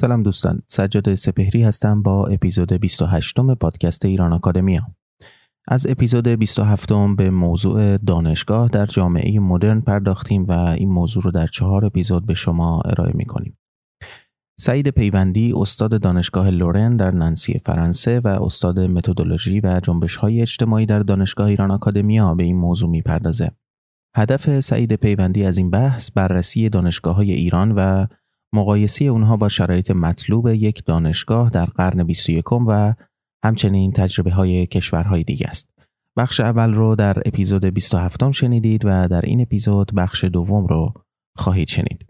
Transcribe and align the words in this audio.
سلام 0.00 0.22
دوستان 0.22 0.62
سجاد 0.68 1.14
سپهری 1.14 1.62
هستم 1.62 2.02
با 2.02 2.26
اپیزود 2.26 2.72
28 2.72 3.40
پادکست 3.40 4.04
ایران 4.04 4.32
آکادمیا 4.32 4.82
از 5.68 5.86
اپیزود 5.86 6.28
27 6.28 6.92
به 7.16 7.30
موضوع 7.30 7.96
دانشگاه 7.96 8.68
در 8.68 8.86
جامعه 8.86 9.40
مدرن 9.40 9.80
پرداختیم 9.80 10.44
و 10.44 10.52
این 10.52 10.88
موضوع 10.88 11.22
رو 11.22 11.30
در 11.30 11.46
چهار 11.46 11.84
اپیزود 11.84 12.26
به 12.26 12.34
شما 12.34 12.80
ارائه 12.84 13.12
می 13.14 13.24
کنیم. 13.24 13.58
سعید 14.60 14.88
پیوندی 14.88 15.52
استاد 15.56 16.00
دانشگاه 16.00 16.50
لورن 16.50 16.96
در 16.96 17.10
نانسی 17.10 17.58
فرانسه 17.58 18.20
و 18.20 18.28
استاد 18.28 18.78
متدولوژی 18.78 19.60
و 19.60 19.80
جنبش 19.82 20.16
های 20.16 20.42
اجتماعی 20.42 20.86
در 20.86 21.00
دانشگاه 21.00 21.46
ایران 21.46 21.70
آکادمیا 21.70 22.34
به 22.34 22.44
این 22.44 22.56
موضوع 22.56 22.90
می‌پردازه. 22.90 23.50
هدف 24.16 24.60
سعید 24.60 24.92
پیوندی 24.92 25.44
از 25.44 25.58
این 25.58 25.70
بحث 25.70 26.10
بررسی 26.10 26.68
دانشگاه 26.68 27.16
های 27.16 27.32
ایران 27.32 27.72
و 27.72 28.06
مقایسه 28.54 29.04
اونها 29.04 29.36
با 29.36 29.48
شرایط 29.48 29.90
مطلوب 29.90 30.48
یک 30.48 30.84
دانشگاه 30.84 31.50
در 31.50 31.66
قرن 31.66 32.04
21 32.04 32.52
و 32.52 32.94
همچنین 33.44 33.92
تجربه 33.92 34.30
های 34.30 34.66
کشورهای 34.66 35.22
دیگه 35.22 35.46
است. 35.48 35.70
بخش 36.18 36.40
اول 36.40 36.74
رو 36.74 36.96
در 36.96 37.18
اپیزود 37.26 37.64
27 37.64 38.30
شنیدید 38.30 38.84
و 38.84 39.08
در 39.08 39.20
این 39.20 39.40
اپیزود 39.40 39.94
بخش 39.94 40.24
دوم 40.24 40.66
رو 40.66 40.92
خواهید 41.36 41.68
شنید. 41.68 42.06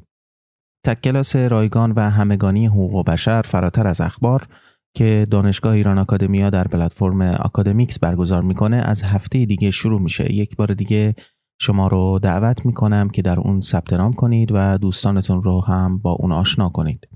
تک 0.87 1.00
کلاس 1.00 1.37
رایگان 1.37 1.92
و 1.92 2.11
همگانی 2.11 2.67
حقوق 2.67 2.95
و 2.95 3.03
بشر 3.03 3.43
فراتر 3.43 3.87
از 3.87 4.00
اخبار 4.00 4.48
که 4.97 5.27
دانشگاه 5.31 5.72
ایران 5.72 5.98
آکادمیا 5.98 6.50
در 6.50 6.69
پلتفرم 6.69 7.22
آکادمیکس 7.22 7.98
برگزار 7.98 8.43
می‌کنه 8.43 8.77
از 8.77 9.03
هفته 9.03 9.45
دیگه 9.45 9.70
شروع 9.70 10.00
میشه. 10.00 10.33
یک 10.33 10.56
بار 10.56 10.75
دیگه 10.75 11.15
شما 11.62 11.89
رو 11.89 12.19
دعوت 12.22 12.66
می‌کنم 12.66 13.08
که 13.08 13.22
در 13.22 13.41
اون 13.41 13.61
ثبت 13.61 13.92
نام 13.92 14.12
کنید 14.12 14.53
و 14.53 14.78
دوستانتون 14.78 15.42
رو 15.42 15.61
هم 15.61 15.98
با 15.98 16.12
اون 16.12 16.33
آشنا 16.33 16.69
کنید. 16.69 17.08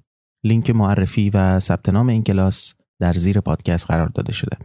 لینک 0.45 0.71
معرفی 0.71 1.31
و 1.31 1.61
ثبت 1.61 1.89
نام 1.89 2.09
این 2.09 2.23
کلاس 2.23 2.75
در 3.01 3.13
زیر 3.13 3.41
پادکست 3.41 3.87
قرار 3.87 4.09
داده 4.09 4.33
شده. 4.33 4.57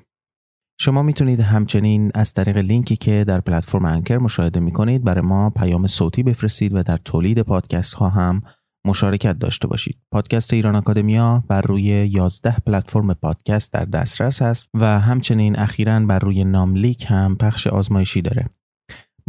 شما 0.80 1.04
می‌تونید 1.04 1.40
همچنین 1.40 2.12
از 2.16 2.34
طریق 2.34 2.58
لینکی 2.58 2.96
که 2.96 3.24
در 3.28 3.42
پلتفرم 3.42 3.86
انکر 3.86 4.18
مشاهده 4.18 4.60
می‌کنید 4.60 5.04
برای 5.04 5.22
ما 5.22 5.50
پیام 5.50 5.88
صوتی 5.88 6.24
بفرستید 6.24 6.76
و 6.76 6.84
در 6.84 6.98
تولید 6.98 7.42
پادکست 7.42 7.94
ها 7.94 8.10
هم 8.10 8.42
مشارکت 8.86 9.40
داشته 9.40 9.68
باشید. 9.68 9.98
پادکست 10.12 10.54
ایران 10.54 10.76
آکادمیا 10.76 11.44
بر 11.48 11.62
روی 11.62 11.84
11 11.84 12.56
پلتفرم 12.66 13.14
پادکست 13.14 13.74
در 13.74 13.86
دسترس 13.86 14.42
است 14.42 14.70
و 14.74 15.00
همچنین 15.00 15.60
اخیرا 15.60 16.00
بر 16.00 16.20
روی 16.20 16.44
ناملیک 16.44 17.06
هم 17.10 17.36
پخش 17.36 17.68
آزمایشی 17.68 18.22
داره. 18.22 18.50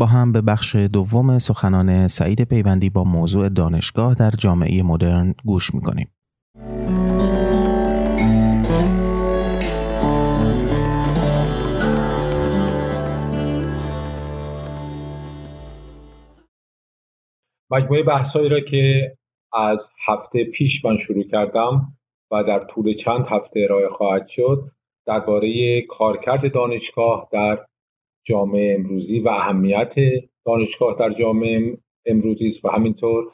با 0.01 0.07
هم 0.07 0.33
به 0.33 0.41
بخش 0.41 0.77
دوم 0.77 1.39
سخنان 1.39 2.09
سعید 2.09 2.45
پیوندی 2.45 2.91
با 2.91 3.05
موضوع 3.05 3.49
دانشگاه 3.49 4.15
در 4.15 4.31
جامعه 4.31 4.83
مدرن 4.83 5.35
گوش 5.45 5.75
می‌کنیم. 5.75 6.09
مجموعه 17.71 18.03
بحثایی 18.03 18.49
را 18.49 18.61
که 18.61 19.17
از 19.53 19.87
هفته 20.07 20.45
پیش 20.45 20.85
من 20.85 20.99
شروع 20.99 21.23
کردم 21.23 21.93
و 22.31 22.45
در 22.45 22.65
طول 22.65 22.95
چند 22.95 23.27
هفته 23.29 23.61
ارائه 23.65 23.89
خواهد 23.89 24.29
شد 24.29 24.71
درباره 25.07 25.83
کارکرد 25.83 26.55
دانشگاه 26.55 27.29
در 27.33 27.59
جامعه 28.31 28.75
امروزی 28.75 29.21
و 29.21 29.29
اهمیت 29.29 29.95
دانشگاه 30.47 30.97
در 30.99 31.13
جامعه 31.13 31.79
امروزی 32.07 32.49
است 32.49 32.65
و 32.65 32.69
همینطور 32.69 33.33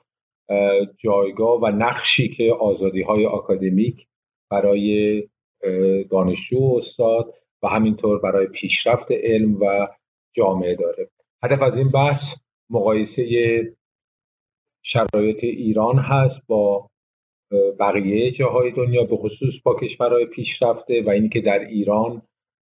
جایگاه 0.99 1.61
و 1.61 1.67
نقشی 1.67 2.29
که 2.29 2.53
آزادی 2.61 3.03
های 3.03 3.27
آکادمیک 3.27 4.07
برای 4.51 5.23
دانشجو 6.11 6.59
و 6.59 6.77
استاد 6.77 7.35
و 7.63 7.69
همینطور 7.69 8.19
برای 8.21 8.47
پیشرفت 8.47 9.13
علم 9.13 9.57
و 9.61 9.89
جامعه 10.33 10.75
داره. 10.75 11.11
هدف 11.43 11.63
از 11.63 11.77
این 11.77 11.91
بحث 11.91 12.35
مقایسه 12.71 13.23
شرایط 14.83 15.45
ایران 15.45 15.99
هست 15.99 16.41
با 16.47 16.91
بقیه 17.81 18.31
جاهای 18.31 18.71
دنیا 18.71 19.05
به 19.05 19.17
خصوص 19.17 19.55
با 19.65 19.75
کشورهای 19.81 20.27
پیشرفته 20.27 21.03
و 21.03 21.11
اینکه 21.11 21.41
در 21.41 21.59
ایران 21.59 22.23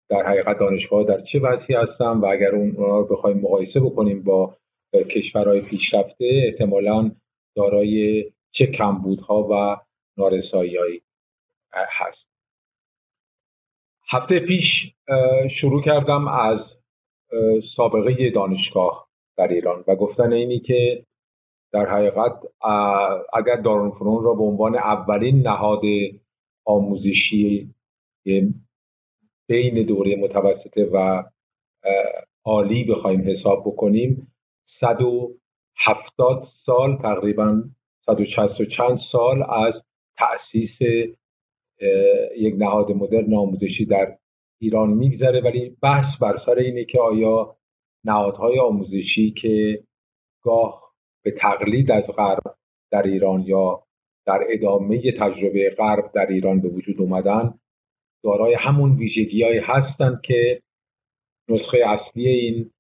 در 0.09 0.25
حقیقت 0.25 0.59
دانشگاه 0.59 1.03
در 1.03 1.22
چه 1.22 1.40
وضعی 1.40 1.75
هستن 1.75 2.06
و 2.12 2.25
اگر 2.25 2.56
اون 2.56 2.72
رو 2.72 3.07
بخوایم 3.07 3.38
مقایسه 3.38 3.79
بکنیم 3.79 4.23
با 4.23 4.57
کشورهای 4.94 5.62
پیشرفته 5.62 6.25
احتمالا 6.45 7.12
دارای 7.56 8.25
چه 8.51 8.68
کمبودها 8.68 9.47
و 9.51 9.78
نارساییهایی 10.18 11.01
هست. 11.73 12.29
هفته 14.09 14.40
پیش 14.40 14.95
شروع 15.50 15.84
کردم 15.84 16.28
از 16.28 16.74
سابقه 17.75 18.29
دانشگاه 18.29 19.07
در 19.38 19.47
ایران 19.47 19.84
و 19.88 19.95
گفتن 19.95 20.34
اینی 20.34 20.59
که 20.59 21.06
در 21.72 21.85
حقیقت 21.85 22.39
اگر 23.34 23.56
دارالفنون 23.56 24.24
را 24.24 24.34
به 24.34 24.44
عنوان 24.44 24.75
اولین 24.75 25.47
نهاد 25.47 25.81
آموزشی 26.66 27.74
بین 29.47 29.85
دوره 29.85 30.16
متوسطه 30.16 30.90
و 30.94 31.24
عالی 32.46 32.84
بخوایم 32.84 33.30
حساب 33.30 33.63
بکنیم 33.66 34.34
170 34.63 36.44
سال 36.44 36.97
تقریبا 36.97 37.63
160 38.06 38.62
و 38.62 38.66
چند 38.66 38.97
سال 38.97 39.44
از 39.44 39.84
تأسیس 40.18 40.81
یک 42.38 42.56
نهاد 42.57 42.91
مدرن 42.91 43.34
آموزشی 43.34 43.86
در 43.86 44.18
ایران 44.62 44.90
میگذره. 44.90 45.41
ولی 45.41 45.78
بحث 45.81 46.18
بر 46.22 46.38
سر 46.38 46.56
اینه 46.56 46.86
که 46.86 47.00
آیا 47.00 47.57
نهادهای 48.03 48.59
آموزشی 48.59 49.31
که 49.31 49.84
گاه 50.44 50.94
به 51.24 51.31
تقلید 51.31 51.91
از 51.91 52.07
غرب 52.18 52.44
در 52.91 53.03
ایران 53.03 53.41
یا 53.41 53.84
در 54.25 54.40
ادامه 54.50 55.12
تجربه 55.12 55.75
غرب 55.78 56.12
در 56.13 56.25
ایران 56.25 56.62
به 56.62 56.69
وجود 56.69 57.02
اومدن 57.02 57.59
دارای 58.24 58.54
همون 58.54 58.96
ویژگیهایی 58.96 59.60
هستند 59.60 60.22
که 60.22 60.62
نسخه 61.50 61.78
اصلی 61.86 62.28
این 62.28 62.72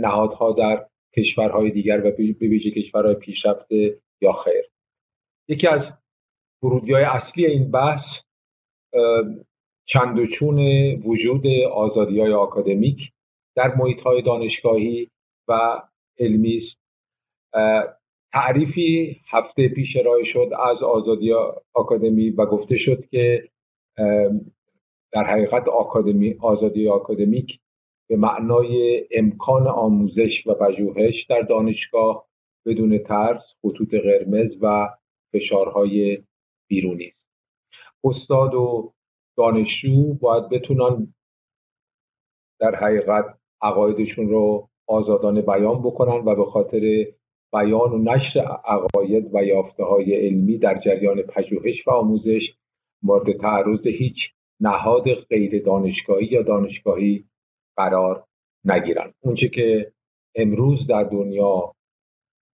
نهادها 0.00 0.52
در 0.52 0.86
کشورهای 1.16 1.70
دیگر 1.70 1.98
و 1.98 2.10
به 2.10 2.48
ویژه 2.48 2.70
کشورهای 2.70 3.14
پیشرفته 3.14 3.98
یا 4.20 4.32
خیر. 4.32 4.64
یکی 5.48 5.66
از 5.66 5.82
ورودی 6.62 6.92
های 6.92 7.04
اصلی 7.04 7.46
این 7.46 7.70
بحث 7.70 8.04
چند 9.84 10.26
چون 10.38 10.58
وجود 11.04 11.46
آزادی 11.72 12.20
های 12.20 12.32
آکادمیک 12.32 12.98
در 13.56 13.74
محیط 13.74 14.00
های 14.00 14.22
دانشگاهی 14.22 15.10
و 15.48 15.82
علمی 16.18 16.56
است. 16.56 16.78
تعریفی 18.32 19.20
هفته 19.30 19.68
پیش 19.68 19.96
ارائه 19.96 20.24
شد 20.24 20.50
از 20.70 20.82
آزادی 20.82 21.32
آکادمی 21.74 22.30
و 22.30 22.46
گفته 22.46 22.76
شد 22.76 23.06
که 23.10 23.48
در 25.12 25.24
حقیقت 25.24 25.68
آکادمی 25.68 26.36
آزادی 26.40 26.88
آکادمیک 26.88 27.60
به 28.08 28.16
معنای 28.16 29.04
امکان 29.10 29.66
آموزش 29.66 30.46
و 30.46 30.54
پژوهش 30.54 31.24
در 31.24 31.40
دانشگاه 31.40 32.26
بدون 32.66 32.98
ترس 32.98 33.54
خطوط 33.62 33.94
قرمز 33.94 34.56
و 34.60 34.88
فشارهای 35.32 36.22
بیرونی 36.68 37.06
است. 37.06 37.28
استاد 38.04 38.54
و 38.54 38.92
دانشجو 39.36 40.14
باید 40.14 40.48
بتونن 40.48 41.14
در 42.60 42.74
حقیقت 42.74 43.38
عقایدشون 43.62 44.28
رو 44.28 44.68
آزادانه 44.86 45.42
بیان 45.42 45.82
بکنن 45.82 46.24
و 46.24 46.34
به 46.34 46.44
خاطر 46.44 47.06
بیان 47.52 47.92
و 47.92 47.98
نشر 47.98 48.40
عقاید 48.64 49.34
و 49.34 49.44
یافته 49.44 49.84
های 49.84 50.14
علمی 50.26 50.58
در 50.58 50.78
جریان 50.78 51.22
پژوهش 51.22 51.88
و 51.88 51.90
آموزش 51.90 52.56
مورد 53.02 53.36
تعرض 53.36 53.86
هیچ 53.86 54.32
نهاد 54.60 55.14
غیر 55.14 55.62
دانشگاهی 55.62 56.26
یا 56.26 56.42
دانشگاهی 56.42 57.24
قرار 57.76 58.24
نگیرن 58.64 59.14
اونچه 59.20 59.48
که 59.48 59.92
امروز 60.34 60.86
در 60.86 61.02
دنیا 61.02 61.74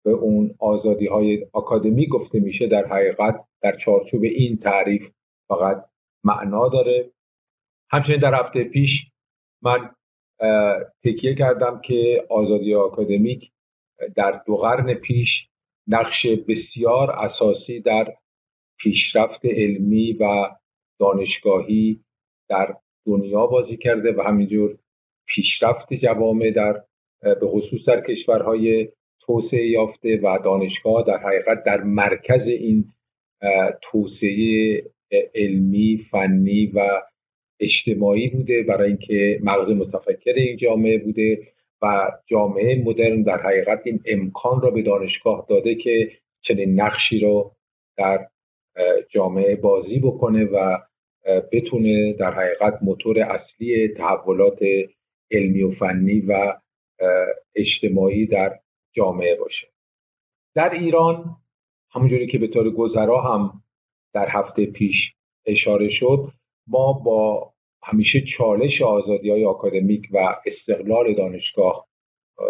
به 0.05 0.11
اون 0.11 0.55
آزادی 0.59 1.07
های 1.07 1.47
آکادمی 1.53 2.07
گفته 2.07 2.41
میشه 2.41 2.67
در 2.67 2.87
حقیقت 2.87 3.45
در 3.61 3.77
چارچوب 3.77 4.23
این 4.23 4.57
تعریف 4.57 5.11
فقط 5.49 5.85
معنا 6.25 6.69
داره. 6.69 7.11
همچنین 7.91 8.21
در 8.21 8.35
هفته 8.35 8.65
پیش 8.65 9.07
من 9.63 9.91
تکیه 11.05 11.35
کردم 11.35 11.81
که 11.81 12.27
آزادی 12.31 12.75
آکادمیک 12.75 13.53
در 14.17 14.43
دو 14.47 14.57
قرن 14.57 14.95
پیش 14.95 15.49
نقش 15.87 16.27
بسیار 16.27 17.11
اساسی 17.11 17.81
در 17.81 18.15
پیشرفت 18.79 19.45
علمی 19.45 20.13
و 20.13 20.51
دانشگاهی 21.03 22.01
در 22.49 22.77
دنیا 23.07 23.47
بازی 23.47 23.77
کرده 23.77 24.13
و 24.13 24.23
همینجور 24.23 24.79
پیشرفت 25.27 25.95
جوامع 25.95 26.51
در 26.51 26.83
به 27.23 27.47
خصوص 27.47 27.89
در 27.89 28.01
کشورهای 28.01 28.89
توسعه 29.21 29.69
یافته 29.69 30.21
و 30.23 30.39
دانشگاه 30.45 31.05
در 31.07 31.19
حقیقت 31.19 31.65
در 31.65 31.83
مرکز 31.83 32.47
این 32.47 32.85
توسعه 33.83 34.83
علمی 35.35 36.07
فنی 36.11 36.67
و 36.67 37.03
اجتماعی 37.61 38.29
بوده 38.29 38.63
برای 38.63 38.89
اینکه 38.89 39.41
مغز 39.43 39.71
متفکر 39.71 40.33
این 40.37 40.57
جامعه 40.57 40.99
بوده 40.99 41.49
و 41.83 42.11
جامعه 42.27 42.83
مدرن 42.85 43.23
در 43.23 43.43
حقیقت 43.43 43.81
این 43.85 44.01
امکان 44.07 44.61
را 44.61 44.71
به 44.71 44.83
دانشگاه 44.83 45.47
داده 45.49 45.75
که 45.75 46.11
چنین 46.41 46.81
نقشی 46.81 47.21
رو 47.21 47.53
در 47.97 48.29
جامعه 49.09 49.57
بازی 49.57 49.99
بکنه 49.99 50.45
و 50.45 50.79
بتونه 51.53 52.13
در 52.13 52.35
حقیقت 52.35 52.79
موتور 52.83 53.21
اصلی 53.21 53.89
تحولات 53.89 54.59
علمی 55.31 55.63
و 55.63 55.71
فنی 55.71 56.21
و 56.21 56.61
اجتماعی 57.55 58.27
در 58.27 58.61
جامعه 58.93 59.37
باشه. 59.37 59.69
در 60.55 60.75
ایران 60.75 61.37
همونجوری 61.91 62.27
که 62.27 62.39
به 62.39 62.47
طور 62.47 62.71
گذرا 62.71 63.21
هم 63.21 63.63
در 64.15 64.29
هفته 64.29 64.67
پیش 64.67 65.15
اشاره 65.47 65.89
شد 65.89 66.29
ما 66.67 66.93
با 66.93 67.53
همیشه 67.83 68.21
چالش 68.21 68.83
آزادی 68.83 69.31
های 69.31 69.45
آکادمیک 69.45 70.09
و 70.13 70.37
استقلال 70.47 71.15
دانشگاه 71.15 71.89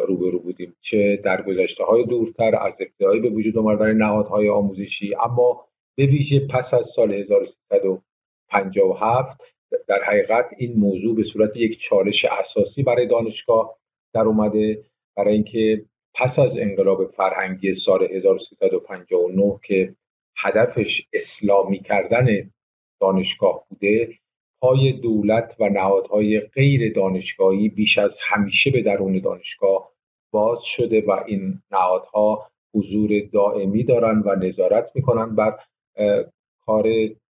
روبرو 0.09 0.39
بودیم 0.39 0.77
چه 0.81 1.17
در 1.17 1.43
گذشته 1.43 1.85
های 1.85 2.05
دورتر 2.05 2.57
از 2.57 2.75
ابتدایی 2.81 3.21
به 3.21 3.29
وجود 3.29 3.59
آمدن 3.59 3.93
نهادهای 3.97 4.49
آموزشی 4.49 5.15
اما 5.15 5.69
به 5.97 6.07
ویژه 6.07 6.47
پس 6.47 6.75
از 6.75 6.87
سال 6.87 7.25
1357 8.53 9.41
در 9.89 10.03
حقیقت 10.05 10.51
این 10.57 10.73
موضوع 10.77 11.17
به 11.17 11.25
صورت 11.25 11.57
یک 11.57 11.79
چالش 11.79 12.25
اساسی 12.25 12.83
برای 12.83 13.07
دانشگاه 13.07 13.79
در 14.15 14.21
اومده. 14.21 14.85
برای 15.17 15.35
اینکه 15.35 15.85
پس 16.15 16.39
از 16.39 16.51
انقلاب 16.59 17.11
فرهنگی 17.11 17.75
سال 17.75 18.03
1359 18.03 19.61
که 19.65 19.95
هدفش 20.37 21.07
اسلامی 21.13 21.81
کردن 21.81 22.27
دانشگاه 23.01 23.65
بوده 23.69 24.19
پای 24.61 24.93
دولت 24.93 25.57
و 25.61 25.69
نهادهای 25.69 26.41
غیر 26.41 26.93
دانشگاهی 26.93 27.69
بیش 27.69 27.99
از 27.99 28.19
همیشه 28.29 28.71
به 28.71 28.83
درون 28.83 29.19
دانشگاه 29.19 29.93
باز 30.33 30.63
شده 30.63 31.05
و 31.07 31.25
این 31.27 31.63
نهادها 31.71 32.51
حضور 32.75 33.11
دائمی 33.33 33.85
دارن 33.85 34.23
و 34.27 34.35
نظارت 34.35 34.91
می‌کنن 34.95 35.35
بر 35.35 35.59
کار 36.67 36.87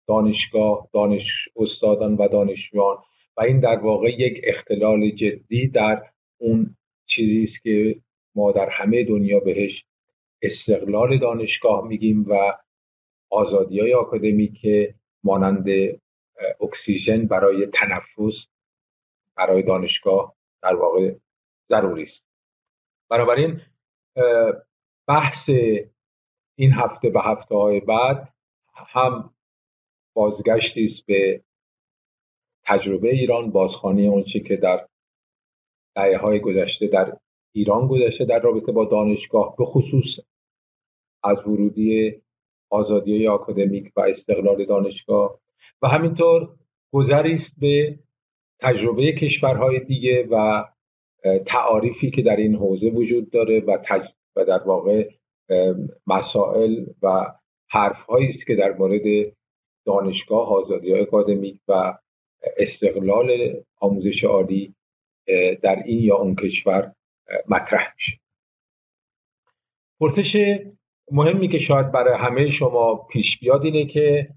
دانشگاه 0.07 0.89
دانش 0.93 1.49
استادان 1.55 2.15
و 2.15 2.27
دانشجویان. 2.27 2.97
و 3.37 3.41
این 3.41 3.59
در 3.59 3.79
واقع 3.79 4.09
یک 4.09 4.41
اختلال 4.43 5.09
جدی 5.09 5.67
در 5.67 6.03
اون 6.37 6.75
چیزی 7.05 7.43
است 7.43 7.61
که 7.61 8.01
ما 8.35 8.51
در 8.51 8.69
همه 8.69 9.03
دنیا 9.03 9.39
بهش 9.39 9.85
استقلال 10.41 11.17
دانشگاه 11.17 11.87
میگیم 11.87 12.25
و 12.29 12.57
آزادی 13.29 13.79
های 13.79 13.93
آکادمی 13.93 14.53
که 14.53 14.95
مانند 15.23 15.65
اکسیژن 16.61 17.25
برای 17.25 17.67
تنفس 17.67 18.47
برای 19.35 19.63
دانشگاه 19.63 20.35
در 20.63 20.75
واقع 20.75 21.15
ضروری 21.69 22.03
است. 22.03 22.25
بنابراین 23.09 23.61
بحث 25.07 25.49
این 26.55 26.71
هفته 26.71 27.09
به 27.09 27.21
هفته 27.21 27.55
های 27.55 27.79
بعد 27.79 28.33
هم 28.73 29.32
بازگشتی 30.13 30.85
است 30.85 31.05
به 31.05 31.41
تجربه 32.65 33.09
ایران 33.09 33.51
بازخانی 33.51 34.07
اونچه 34.07 34.39
که 34.39 34.55
در 34.55 34.87
دهه 35.95 36.17
های 36.17 36.39
گذشته 36.39 36.87
در 36.87 37.17
ایران 37.55 37.87
گذشته 37.87 38.25
در 38.25 38.39
رابطه 38.39 38.71
با 38.71 38.85
دانشگاه 38.85 39.55
به 39.57 39.65
خصوص 39.65 40.19
از 41.23 41.47
ورودی 41.47 42.21
آزادی 42.69 43.27
آکادمیک 43.27 43.91
و 43.95 44.01
استقلال 44.01 44.65
دانشگاه. 44.65 45.39
و 45.81 45.87
همینطور 45.87 46.49
گذری 46.91 47.33
است 47.33 47.53
به 47.59 47.99
تجربه 48.59 49.11
کشورهای 49.11 49.79
دیگه 49.79 50.27
و 50.31 50.65
تعاریفی 51.45 52.11
که 52.11 52.21
در 52.21 52.35
این 52.35 52.55
حوزه 52.55 52.89
وجود 52.89 53.29
داره 53.29 53.59
و, 53.59 53.77
و 54.35 54.45
در 54.45 54.63
واقع 54.63 55.09
مسائل 56.07 56.85
و 57.01 57.33
حرفهایی 57.69 58.29
است 58.29 58.47
که 58.47 58.55
در 58.55 58.77
مورد 58.77 59.33
دانشگاه 59.85 60.49
آزادی 60.49 60.93
آکادمیک 60.99 61.59
و 61.67 61.97
استقلال 62.57 63.53
آموزش 63.79 64.23
عالی 64.23 64.75
در 65.61 65.83
این 65.85 65.99
یا 65.99 66.15
اون 66.15 66.35
کشور 66.35 66.93
مطرح 67.47 67.93
میشه. 67.95 68.19
پرسش 69.99 70.59
مهمی 71.11 71.47
که 71.47 71.59
شاید 71.59 71.91
برای 71.91 72.17
همه 72.17 72.49
شما 72.49 72.95
پیش 72.95 73.39
بیاد 73.39 73.65
اینه 73.65 73.85
که 73.85 74.29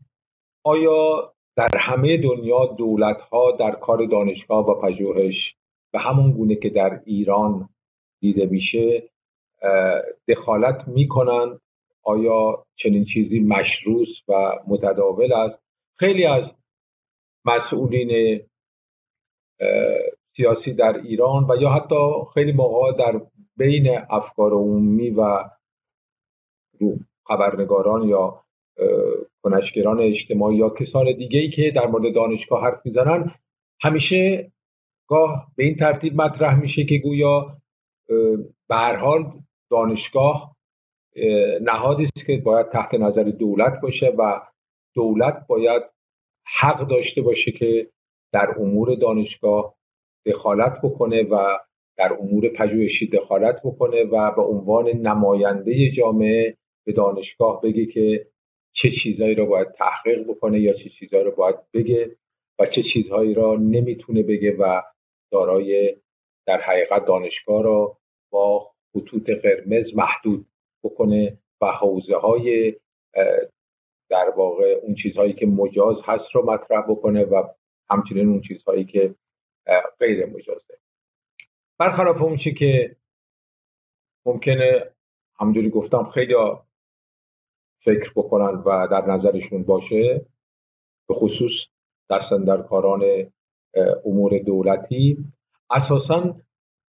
آیا 0.65 1.33
در 1.57 1.79
همه 1.79 2.17
دنیا 2.17 2.67
دولت 2.67 3.21
ها 3.21 3.53
در 3.53 3.71
کار 3.71 4.07
دانشگاه 4.07 4.67
و 4.67 4.81
پژوهش 4.81 5.57
به 5.93 5.99
همون 5.99 6.33
گونه 6.33 6.55
که 6.55 6.71
در 6.71 7.01
ایران 7.05 7.69
دیده 8.21 8.47
میشه 8.47 9.11
دخالت 10.29 10.89
می‌کنن 10.89 11.61
آیا 12.07 12.67
چنین 12.77 13.05
چیزی 13.05 13.41
مشروط 13.41 14.09
و 14.29 14.33
متداول 14.67 15.33
است؟ 15.33 15.59
خیلی 15.99 16.25
از 16.25 16.45
مسئولین 17.45 18.41
سیاسی 20.37 20.73
در 20.73 20.97
ایران 20.97 21.51
و 21.51 21.57
یا 21.61 21.71
حتی 21.71 21.95
خیلی 22.35 22.53
موقع 22.53 22.93
در 22.93 23.21
بین 23.57 23.99
افکار 24.11 24.53
عمومی 24.53 25.11
و 25.11 25.45
خبرنگاران 27.27 28.09
یا 28.09 28.43
کنشگران 29.43 30.01
اجتماعی 30.01 30.57
یا 30.57 30.69
کسان 30.69 31.13
دیگه 31.13 31.39
ای 31.39 31.51
که 31.51 31.73
در 31.77 31.87
مورد 31.87 32.15
دانشگاه 32.15 32.63
حرف 32.63 32.81
می‌زنن 32.85 33.35
همیشه 33.81 34.53
گاه 35.09 35.47
به 35.57 35.65
این 35.65 35.77
ترتیب 35.77 36.23
مطرح 36.23 36.61
میشه 36.61 36.85
که 36.85 36.99
گویا 36.99 37.57
به 38.69 38.77
حال 38.77 39.33
دانشگاه 39.71 40.56
نهادی 41.61 42.03
است 42.03 42.27
که 42.27 42.37
باید 42.37 42.69
تحت 42.69 42.95
نظر 42.95 43.23
دولت 43.23 43.81
باشه 43.81 44.07
و 44.19 44.41
دولت 44.95 45.47
باید 45.49 45.83
حق 46.47 46.89
داشته 46.89 47.23
باشه 47.23 47.53
که 47.53 47.91
در 48.33 48.55
امور 48.59 48.95
دانشگاه 48.95 49.75
دخالت 50.27 50.81
بکنه 50.83 51.23
و 51.23 51.59
در 51.97 52.13
امور 52.13 52.49
پژوهشی 52.49 53.07
دخالت 53.07 53.61
بکنه 53.65 54.05
و 54.05 54.31
به 54.37 54.43
عنوان 54.43 54.89
نماینده 54.89 55.91
جامعه 55.91 56.57
به 56.87 56.93
دانشگاه 56.93 57.61
بگه 57.61 57.87
که 57.87 58.27
چه 58.73 58.91
چیزهایی 58.91 59.35
را 59.35 59.45
باید 59.45 59.73
تحقیق 59.73 60.27
بکنه 60.29 60.61
یا 60.61 60.73
چه 60.73 60.89
چیزهایی 60.89 61.25
را 61.25 61.31
باید 61.31 61.57
بگه 61.75 62.17
و 62.59 62.67
چه 62.67 62.83
چیزهایی 62.83 63.35
را 63.35 63.55
نمی‌تونه 63.55 64.23
بگه 64.23 64.57
و 64.57 64.83
دارای 65.33 65.97
در 66.47 66.61
حقیقت 66.61 67.07
دانشگاه 67.07 67.63
را 67.63 67.99
با 68.31 68.71
خطوط 68.93 69.31
قرمز 69.31 69.95
محدود 69.95 70.47
بکنه 70.89 71.39
و 71.61 71.67
حوزه 71.67 72.17
های 72.17 72.77
در 74.09 74.33
واقع 74.37 74.81
اون 74.83 74.95
چیزهایی 74.95 75.33
که 75.33 75.47
مجاز 75.47 76.03
هست 76.05 76.35
رو 76.35 76.51
مطرح 76.51 76.83
بکنه 76.89 77.25
و 77.25 77.43
همچنین 77.91 78.29
اون 78.29 78.41
چیزهایی 78.41 78.85
که 78.85 79.15
غیر 79.99 80.27
مجازه. 80.27 80.79
برخلاف 81.79 82.23
اون 82.23 82.37
چی 82.37 82.55
که 82.55 82.97
ممکنه 84.27 84.91
همجوری 85.41 85.71
گفتم 85.71 86.11
خیلی 86.15 86.35
فکر 87.85 88.11
بکنن 88.17 88.63
و 88.67 88.89
در 88.91 89.07
نظرشون 89.07 89.63
باشه 89.63 90.27
به 91.09 91.15
خصوص 91.15 91.53
کاران 92.69 93.33
امور 94.05 94.39
دولتی 94.39 95.19
اساسا 95.71 96.37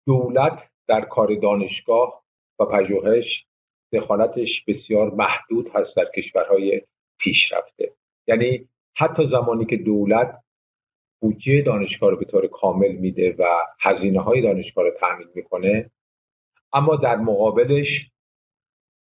دولت 0.06 0.58
در 0.88 1.00
کار 1.00 1.34
دانشگاه 1.42 2.24
و 2.58 2.64
پژوهش 2.64 3.47
دخالتش 3.92 4.64
بسیار 4.64 5.10
محدود 5.10 5.70
هست 5.74 5.96
در 5.96 6.04
کشورهای 6.16 6.82
پیشرفته. 7.18 7.92
یعنی 8.26 8.68
حتی 8.96 9.26
زمانی 9.26 9.64
که 9.66 9.76
دولت 9.76 10.42
بودجه 11.20 11.62
دانشگاه 11.62 12.10
رو 12.10 12.16
به 12.16 12.24
طور 12.24 12.46
کامل 12.46 12.92
میده 12.92 13.34
و 13.38 13.44
هزینه 13.80 14.20
های 14.20 14.42
دانشگاه 14.42 14.84
رو 14.84 14.90
تأمین 15.00 15.28
می‌کنه 15.34 15.90
اما 16.72 16.96
در 16.96 17.16
مقابلش 17.16 18.10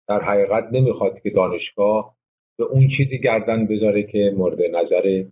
در 0.08 0.22
حقیقت 0.22 0.64
نمی‌خواد 0.72 1.20
که 1.20 1.30
دانشگاه 1.30 2.16
به 2.58 2.64
اون 2.64 2.88
چیزی 2.88 3.18
گردن 3.18 3.66
بذاره 3.66 4.02
که 4.02 4.34
مورد 4.36 4.62
نظر 4.62 5.24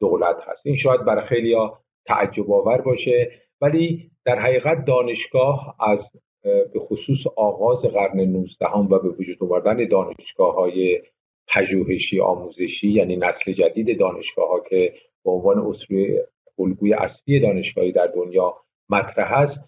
دولت 0.00 0.36
هست. 0.46 0.66
این 0.66 0.76
شاید 0.76 1.04
برای 1.04 1.26
خیلی 1.26 1.56
تعجب 2.06 2.52
آور 2.52 2.80
باشه 2.80 3.32
ولی 3.60 4.10
در 4.24 4.38
حقیقت 4.38 4.84
دانشگاه 4.84 5.76
از 5.80 6.10
به 6.42 6.80
خصوص 6.80 7.26
آغاز 7.36 7.82
قرن 7.82 8.20
19 8.20 8.66
و 8.66 8.98
به 8.98 9.08
وجود 9.08 9.36
آوردن 9.40 9.88
دانشگاه 9.88 10.54
های 10.54 11.02
پژوهشی 11.48 12.20
آموزشی 12.20 12.88
یعنی 12.90 13.16
نسل 13.16 13.52
جدید 13.52 13.98
دانشگاه 13.98 14.48
ها 14.48 14.60
که 14.60 14.94
به 15.24 15.30
عنوان 15.30 15.58
اصول 15.58 16.18
الگوی 16.58 16.94
اصلی 16.94 17.40
دانشگاهی 17.40 17.92
در 17.92 18.06
دنیا 18.06 18.56
مطرح 18.88 19.32
است 19.32 19.60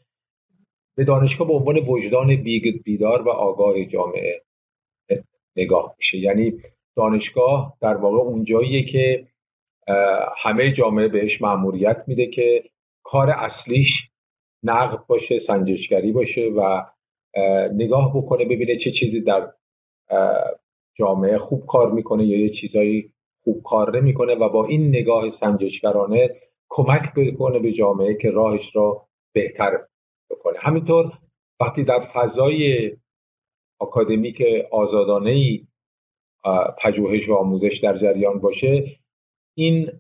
به 0.97 1.05
دانشگاه 1.05 1.49
به 1.49 1.55
عنوان 1.55 1.79
وجدان 1.79 2.37
بیدار 2.85 3.23
و 3.23 3.29
آگاه 3.29 3.85
جامعه 3.85 4.43
نگاه 5.57 5.95
میشه. 5.99 6.19
یعنی 6.19 6.63
دانشگاه 6.97 7.77
در 7.81 7.95
واقع 7.95 8.19
اونجاییه 8.19 8.85
که 8.85 9.27
همه 10.37 10.73
جامعه 10.73 11.09
بهش 11.09 11.43
معموریت 11.43 12.05
میده 12.07 12.27
که 12.27 12.65
کار 13.03 13.31
اصلیش 13.31 14.12
نقد 14.63 15.07
باشه 15.07 15.39
سنجشگری 15.39 16.13
باشه 16.13 16.53
و 16.57 16.83
نگاه 17.75 18.17
بکنه 18.17 18.45
ببینه 18.45 18.77
چه 18.77 18.91
چیزی 18.91 19.21
در 19.21 19.53
جامعه 20.95 21.39
خوب 21.39 21.67
کار 21.67 21.93
می‌کنه 21.93 22.25
یا 22.25 22.39
یه 22.39 22.51
چیزایی 22.51 23.13
خوب 23.45 23.63
کار 23.63 24.01
نمی‌کنه 24.01 24.35
و 24.35 24.49
با 24.49 24.67
این 24.67 24.89
نگاه 24.89 25.31
سنجشگرانه 25.31 26.31
کمک 26.69 27.15
بکنه 27.17 27.59
به 27.59 27.73
جامعه 27.73 28.15
که 28.15 28.31
راهش 28.31 28.77
را 28.77 29.07
بهتر 29.33 29.79
بکنه. 30.31 30.59
همینطور 30.59 31.13
وقتی 31.61 31.85
در 31.85 32.01
فضای 32.15 32.91
آکادمیک 33.81 34.43
آزادانه 34.71 35.31
ای 35.31 35.67
پژوهش 36.79 37.29
و 37.29 37.35
آموزش 37.35 37.81
در 37.83 37.99
جریان 37.99 38.39
باشه 38.39 38.85
این 39.57 39.91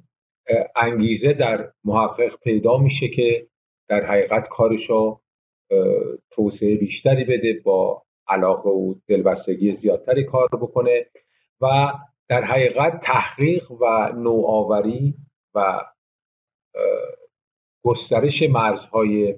انگیزه 0.76 1.33
در 1.33 1.73
محقق 1.85 2.38
پیدا 2.42 2.76
میشه 2.76 3.09
که 3.09 3.47
در 3.88 4.06
حقیقت 4.06 4.48
کارش 4.48 4.90
رو 4.90 5.20
توسعه 6.30 6.76
بیشتری 6.76 7.24
بده 7.24 7.60
با 7.64 8.02
علاقه 8.28 8.70
و 8.70 8.94
دلبستگی 9.08 9.72
زیادتری 9.72 10.24
کار 10.24 10.48
بکنه 10.52 11.06
و 11.60 11.92
در 12.28 12.44
حقیقت 12.44 13.00
تحقیق 13.02 13.70
و 13.70 14.12
نوآوری 14.16 15.14
و 15.54 15.80
گسترش 17.84 18.42
مرزهای 18.42 19.34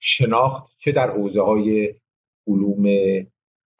شناخت 0.00 0.72
چه 0.78 0.92
در 0.92 1.10
حوزه 1.10 1.42
های 1.42 1.94
علوم 2.46 2.86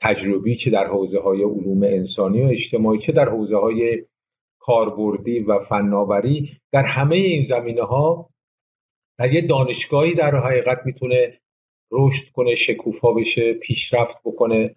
تجربی 0.01 0.57
چه 0.57 0.71
در 0.71 0.87
حوزه 0.87 1.21
های 1.21 1.43
علوم 1.43 1.83
انسانی 1.83 2.43
و 2.43 2.47
اجتماعی 2.47 2.99
چه 2.99 3.13
در 3.13 3.29
حوزه 3.29 3.57
های 3.57 4.05
کاربردی 4.59 5.41
و 5.41 5.59
فناوری 5.59 6.61
در 6.73 6.85
همه 6.85 7.17
این 7.17 7.45
زمینه 7.45 7.83
ها 7.83 8.31
در 9.19 9.33
یه 9.33 9.47
دانشگاهی 9.47 10.15
در 10.15 10.37
حقیقت 10.37 10.79
می‌تونه 10.85 11.39
رشد 11.91 12.33
کنه 12.33 12.55
شکوفا 12.55 13.13
بشه 13.13 13.53
پیشرفت 13.53 14.17
بکنه 14.25 14.77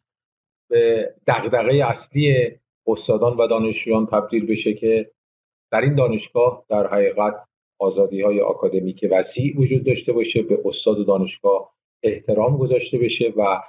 به 0.69 1.13
دغدغه 1.27 1.85
اصلی 1.85 2.51
استادان 2.87 3.37
و 3.37 3.47
دانشجویان 3.47 4.05
تبدیل 4.05 4.45
بشه 4.45 4.73
که 4.73 5.11
در 5.71 5.81
این 5.81 5.95
دانشگاه 5.95 6.65
در 6.69 6.87
حقیقت 6.87 7.33
آزادی 7.79 8.21
های 8.21 8.41
آکادمیک 8.41 9.05
وسیع 9.11 9.57
وجود 9.57 9.83
داشته 9.83 10.13
باشه 10.13 10.41
به 10.41 10.59
استاد 10.65 10.99
و 10.99 11.03
دانشگاه 11.03 11.73
احترام 12.03 12.57
گذاشته 12.57 12.97
بشه 12.97 13.33
و 13.37 13.61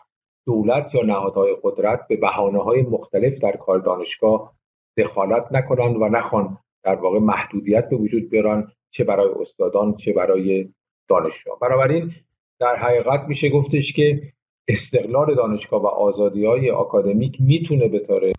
دولت 0.46 0.94
یا 0.94 1.02
نهادهای 1.02 1.56
قدرت 1.62 2.08
به 2.08 2.16
بحانه 2.16 2.58
های 2.58 2.82
مختلف 2.82 3.38
در 3.38 3.56
کار 3.56 3.78
دانشگاه 3.78 4.54
دخالت 4.98 5.52
نکنند 5.52 5.96
و 5.96 6.08
نخوان 6.08 6.58
در 6.84 6.94
واقع 6.94 7.18
محدودیت 7.18 7.88
به 7.88 7.96
وجود 7.96 8.30
بیارن. 8.30 8.72
چه 8.96 9.04
برای 9.04 9.28
استادان 9.40 9.96
چه 9.96 10.12
برای 10.12 10.68
دانشجو 11.08 11.50
بنابراین 11.62 12.12
در 12.60 12.76
حقیقت 12.76 13.20
میشه 13.28 13.48
گفتش 13.48 13.92
که 13.92 14.22
استقلال 14.68 15.34
دانشگاه 15.34 15.82
و 15.82 15.86
آزادی 15.86 16.44
های 16.44 16.70
آکادمیک 16.70 17.36
می‌تونه 17.40 17.88
به 17.88 17.98
طور 17.98 18.32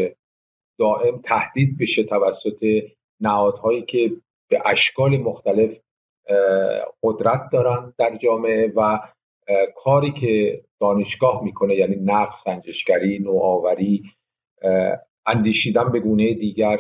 دائم 0.80 1.22
تهدید 1.24 1.78
بشه 1.78 2.04
توسط 2.04 2.66
نهادهایی 3.20 3.82
که 3.82 4.12
به 4.50 4.62
اشکال 4.66 5.18
مختلف 5.18 5.78
قدرت 7.04 7.50
دارن 7.52 7.94
در 7.98 8.16
جامعه 8.16 8.74
و 8.76 9.00
کاری 9.76 10.12
که 10.12 10.62
دانشگاه 10.80 11.44
می‌کنه 11.44 11.76
یعنی 11.76 11.96
نقد 11.96 12.34
سنجشگری 12.46 13.20
نوآوری 13.20 14.04
اندیشیدن 15.26 15.92
به 15.92 16.00
گونه 16.00 16.34
دیگر 16.34 16.80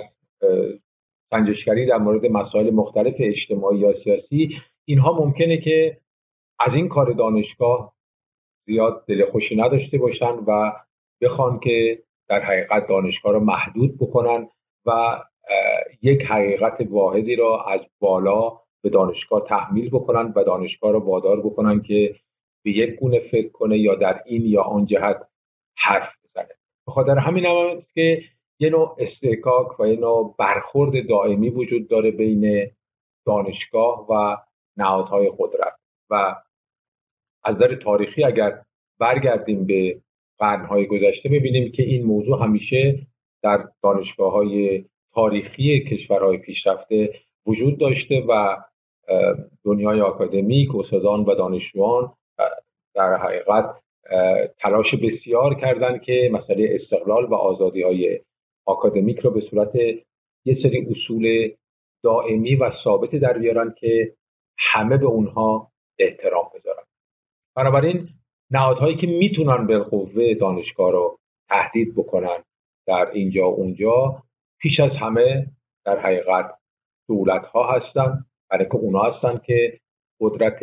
سنجشگری 1.30 1.86
در 1.86 1.98
مورد 1.98 2.26
مسائل 2.26 2.70
مختلف 2.70 3.16
اجتماعی 3.20 3.80
یا 3.80 3.94
سیاسی 3.94 4.50
اینها 4.86 5.14
ممکنه 5.14 5.58
که 5.58 5.98
از 6.60 6.76
این 6.76 6.88
کار 6.88 7.14
دانشگاه 7.14 7.94
زیاد 8.66 9.06
دل 9.08 9.26
خوشی 9.32 9.56
نداشته 9.56 9.98
باشن 9.98 10.34
و 10.48 10.72
بخوان 11.22 11.60
که 11.60 12.04
در 12.28 12.44
حقیقت 12.44 12.88
دانشگاه 12.88 13.34
رو 13.34 13.40
محدود 13.40 13.98
بکنن 13.98 14.50
و 14.86 15.22
یک 16.02 16.22
حقیقت 16.22 16.88
واحدی 16.90 17.36
را 17.36 17.64
از 17.64 17.82
بالا 18.00 18.60
به 18.82 18.90
دانشگاه 18.90 19.46
تحمیل 19.48 19.90
بکنن 19.90 20.34
و 20.36 20.44
دانشگاه 20.44 20.92
رو 20.92 21.00
وادار 21.00 21.40
بکنن 21.40 21.82
که 21.82 22.16
به 22.64 22.72
یک 22.72 23.00
گونه 23.00 23.20
فکر 23.20 23.50
کنه 23.50 23.78
یا 23.78 23.96
در 23.96 24.22
این 24.26 24.46
یا 24.46 24.62
آن 24.62 24.86
جهت 24.86 25.28
حرف 25.78 26.16
بزنه. 26.24 26.56
بخاطر 26.88 27.18
همین 27.18 27.46
هم 27.46 27.82
که 27.94 28.24
یه 28.60 28.70
نوع 28.70 28.96
استحکاک 29.00 29.80
و 29.80 29.88
یه 29.88 30.00
نوع 30.00 30.36
برخورد 30.40 31.08
دائمی 31.10 31.50
وجود 31.50 31.88
داره 31.88 32.12
بین 32.12 32.72
دانشگاه 33.26 34.08
و 34.10 34.38
نهادهای 34.78 35.32
قدرت. 35.38 35.74
و 36.10 36.36
از 37.44 37.56
نظر 37.56 37.76
تاریخی 37.76 38.24
اگر 38.24 38.62
برگردیم 39.00 39.66
به 39.66 40.02
قرنهای 40.38 40.88
گذشته 40.88 41.30
ببینیم 41.30 41.72
که 41.72 41.84
این 41.84 42.06
موضوع 42.06 42.44
همیشه 42.44 43.08
در 43.44 43.68
دانشگاه 43.84 44.32
های 44.32 44.86
تاریخی 45.14 45.80
کشورهای 45.80 46.38
پیشرفته 46.38 47.14
وجود 47.46 47.78
داشته 47.78 48.26
و 48.30 48.58
دنیای 49.64 50.02
آکادمیک 50.02 50.76
استادان 50.76 51.24
و 51.24 51.36
دانشجویان 51.36 52.14
در 52.96 53.18
حقیقت 53.18 53.76
تلاش 54.60 54.96
بسیار 54.96 55.56
کردند 55.56 56.02
که 56.02 56.30
مسئله 56.34 56.70
استقلال 56.72 57.26
و 57.26 57.34
آزادی 57.34 57.82
های 57.82 58.20
آکادمیک 58.68 59.20
رو 59.20 59.32
به 59.32 59.42
صورت 59.42 59.76
یه 60.46 60.54
سری 60.54 60.88
اصول 60.90 61.52
دائمی 62.04 62.56
و 62.56 62.72
ثابت 62.72 63.16
در 63.16 63.38
بیارن 63.38 63.76
که 63.78 64.16
همه 64.58 64.98
به 64.98 65.06
اونها 65.06 65.72
احترام 66.00 66.50
بذارن. 66.56 66.84
بنابراین 67.56 68.10
نهادهایی 68.52 68.96
که 68.96 69.08
می‌تونن 69.08 69.68
به 69.68 69.80
قوه 69.80 70.34
دانشگاه 70.34 70.92
رو 70.92 71.20
تهدید 71.50 71.96
بکنن 71.96 72.44
در 72.88 73.12
اینجا 73.12 73.46
اونجا 73.46 74.24
پیش 74.60 74.80
از 74.80 74.98
همه 74.98 75.48
در 75.86 76.00
حقیقت 76.00 76.58
دولت 77.08 77.46
ها 77.46 77.72
هستن 77.72 78.26
برای 78.50 78.66
که 78.66 78.76
اونا 78.76 79.04
هستن 79.04 79.42
که 79.46 79.80
قدرت 80.20 80.60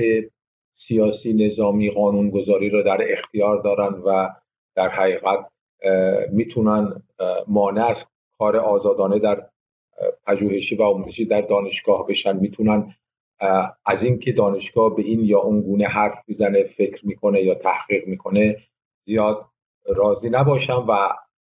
سیاسی 0.75 1.33
نظامی 1.33 1.91
قانونگذاری 1.91 2.71
رو 2.71 2.83
در 2.83 2.99
اختیار 3.13 3.63
دارن 3.63 3.95
و 3.95 4.29
در 4.77 4.89
حقیقت 4.89 5.54
می‌تونن 6.33 7.03
مانع 7.49 7.87
از 7.87 8.05
کار 8.39 8.57
آزادانه 8.57 9.19
در 9.19 9.43
پژوهشی 10.27 10.77
و 10.77 10.83
آموزشی 10.83 11.25
در 11.25 11.41
دانشگاه 11.41 12.07
بشن. 12.07 12.37
می‌تونن 12.37 12.95
از 13.87 14.03
اینکه 14.03 14.33
دانشگاه 14.33 14.97
به 14.97 15.03
این 15.03 15.21
یا 15.21 15.41
اون 15.41 15.61
گونه 15.61 15.87
حرف 15.87 16.19
می‌زنه 16.27 16.63
فکر 16.65 17.07
می‌کنه 17.07 17.43
یا 17.43 17.55
تحقیق 17.55 18.07
می‌کنه 18.07 18.57
زیاد 19.07 19.45
راضی 19.87 20.31
نباشم 20.31 20.87
و 20.89 20.93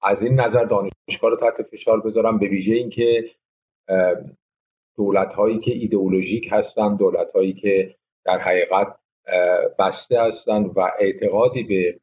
از 0.04 0.24
این 0.24 0.40
نظر 0.40 0.64
دانشگاه 0.64 1.30
رو 1.30 1.36
تحت 1.36 1.62
فشار 1.72 2.02
بذارم 2.02 2.40
به 2.40 2.48
ویژه 2.48 2.74
اینکه 2.74 3.26
دولت 4.98 5.34
هایی 5.34 5.60
که 5.60 5.72
ایدئولوژیک 5.72 6.48
هستن 6.52 6.96
دولت 6.96 7.32
هایی 7.32 7.54
که 7.54 7.96
در 8.26 8.40
حقیقت 8.40 8.96
بسته 9.80 10.22
هستند 10.22 10.78
و 10.78 10.92
اعتقادی 11.00 11.64
به 11.64 12.00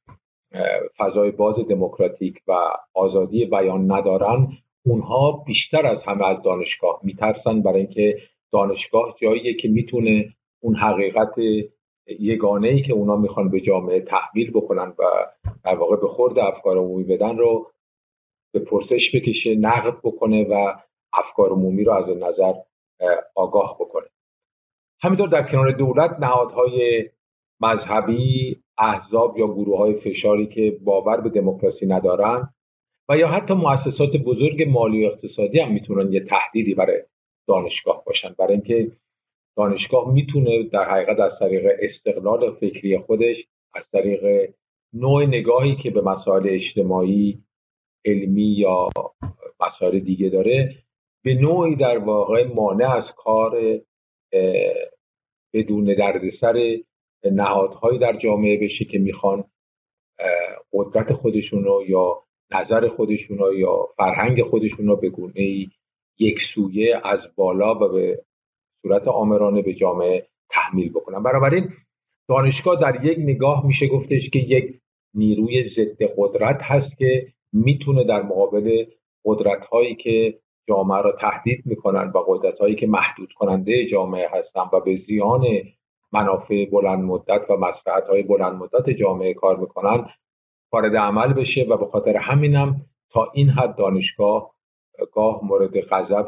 فضای 0.98 1.30
باز 1.30 1.58
دموکراتیک 1.68 2.38
و 2.48 2.52
آزادی 2.94 3.46
بیان 3.46 3.92
ندارن 3.92 4.48
اونها 4.86 5.32
بیشتر 5.46 5.86
از 5.86 6.02
همه 6.02 6.26
از 6.26 6.42
دانشگاه 6.42 7.00
میترسن 7.02 7.62
برای 7.62 7.80
اینکه 7.80 8.18
دانشگاه 8.52 9.16
جاییه 9.20 9.54
که 9.54 9.68
می‌تونه 9.68 10.34
اون 10.60 10.76
حقیقت 10.76 11.34
یگانه 12.06 12.68
ای 12.68 12.82
که 12.82 12.92
اونا 12.92 13.16
می‌خوان 13.16 13.50
به 13.50 13.60
جامعه 13.60 14.00
تحویل 14.00 14.50
بکنن 14.50 14.94
و 14.98 15.04
در 15.64 15.74
واقع 15.74 15.96
به 15.96 16.08
خورد 16.08 16.38
افکار 16.38 16.78
عمومی 16.78 17.04
بدن 17.04 17.38
رو 17.38 17.70
به 18.52 18.60
پرسش 18.60 19.16
بکشه 19.16 19.54
نقد 19.54 19.98
بکنه 20.04 20.44
و 20.44 20.74
افکار 21.12 21.50
عمومی 21.50 21.84
رو 21.84 21.92
از 21.92 22.16
نظر 22.16 22.52
آگاه 23.34 23.76
بکنه. 23.80 24.06
همینطور 25.02 25.28
در 25.28 25.50
کنار 25.50 25.70
دولت 25.70 26.16
نهادهای 26.20 27.10
مذهبی 27.64 28.56
احزاب 28.78 29.38
یا 29.38 29.46
گروه 29.46 29.78
های 29.78 29.94
فشاری 29.94 30.46
که 30.46 30.78
باور 30.84 31.20
به 31.20 31.30
دموکراسی 31.30 31.86
ندارن 31.86 32.48
و 33.08 33.16
یا 33.16 33.28
حتی 33.28 33.54
مؤسسات 33.54 34.16
بزرگ 34.16 34.62
مالی 34.68 35.04
و 35.04 35.08
اقتصادی 35.08 35.60
هم 35.60 35.72
می‌تونن 35.72 36.12
یه 36.12 36.24
تهدیدی 36.24 36.74
برای 36.74 37.02
دانشگاه 37.48 38.02
باشن. 38.06 38.34
برای 38.38 38.52
اینکه 38.52 38.92
دانشگاه 39.56 40.12
می‌تونه 40.12 40.62
در 40.62 40.90
حقیقت 40.90 41.20
از 41.20 41.38
طریق 41.38 41.66
استقلال 41.80 42.54
فکری 42.54 42.98
خودش 42.98 43.46
از 43.74 43.90
طریق 43.90 44.50
نوع 44.92 45.26
نگاهی 45.26 45.76
که 45.76 45.90
به 45.90 46.00
مسائل 46.00 46.48
اجتماعی 46.48 47.44
علمی 48.04 48.42
یا 48.42 48.88
مسائل 49.60 49.98
دیگه 49.98 50.28
داره 50.28 50.74
به 51.24 51.34
نوعی 51.34 51.76
در 51.76 51.98
واقع 51.98 52.46
مانع 52.54 52.90
از 52.90 53.12
کار 53.16 53.80
بدون 55.54 55.84
دردسر 55.84 56.78
نهادهایی 57.30 57.98
در 57.98 58.16
جامعه 58.16 58.58
بشه 58.58 58.84
که 58.84 58.98
می‌خوان 58.98 59.44
قدرت 60.72 61.12
خودشون 61.12 61.64
رو 61.64 61.82
یا 61.88 62.22
نظر 62.52 62.88
خودشون 62.88 63.38
رو 63.38 63.54
یا 63.54 63.88
فرهنگ 63.96 64.42
خودشون 64.42 64.86
رو 64.86 64.96
به 64.96 65.10
گونه 65.10 65.66
یک 66.18 66.40
سویه 66.40 67.00
از 67.04 67.20
بالا 67.36 67.74
و 67.74 67.88
به 67.88 68.24
صورت 68.82 69.08
آمرانه 69.08 69.62
به 69.62 69.74
جامعه 69.74 70.26
تحمیل 70.50 70.90
بکنن. 70.90 71.22
بنابراین 71.22 71.68
دانشگاه 72.28 72.80
در 72.80 73.04
یک 73.04 73.18
نگاه 73.18 73.66
میشه 73.66 73.86
گفتش 73.88 74.30
که 74.30 74.38
یک 74.38 74.80
نیروی 75.14 75.68
ضد 75.68 76.02
قدرت 76.16 76.58
هست 76.62 76.98
که 76.98 77.26
می‌تونه 77.52 78.04
در 78.04 78.22
مقابل 78.22 78.84
قدرت 79.24 79.66
هایی 79.66 79.94
که 79.94 80.38
جامعه 80.68 81.02
را 81.02 81.12
تهدید 81.12 81.66
می‌کنن 81.66 82.12
و 82.14 82.18
قدرت 82.26 82.58
هایی 82.58 82.74
که 82.74 82.86
محدود 82.86 83.32
کننده 83.32 83.86
جامعه 83.86 84.28
هستن 84.32 84.62
و 84.72 84.80
به 84.80 84.96
زیان 84.96 85.44
منافع 86.12 86.66
بلند 86.70 87.04
مدت 87.04 87.50
و 87.50 87.56
مسئلت 87.56 88.06
های 88.08 88.22
بلند 88.22 88.52
مدت 88.52 88.90
جامعه 88.90 89.34
کار 89.34 89.56
می‌کنن 89.56 90.06
وارد 90.72 90.96
عمل 90.96 91.32
بشه 91.32 91.66
و 91.70 91.76
به 91.76 91.86
خاطر 91.86 92.16
همینم 92.16 92.86
تا 93.10 93.30
این 93.34 93.50
حد 93.50 93.76
دانشگاه 93.76 94.54
گاه 95.12 95.40
مورد 95.44 95.80
غضب 95.80 96.26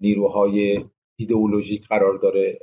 نیروهای 0.00 0.84
ایدئولوژیک 1.16 1.88
قرار 1.88 2.18
داره. 2.18 2.58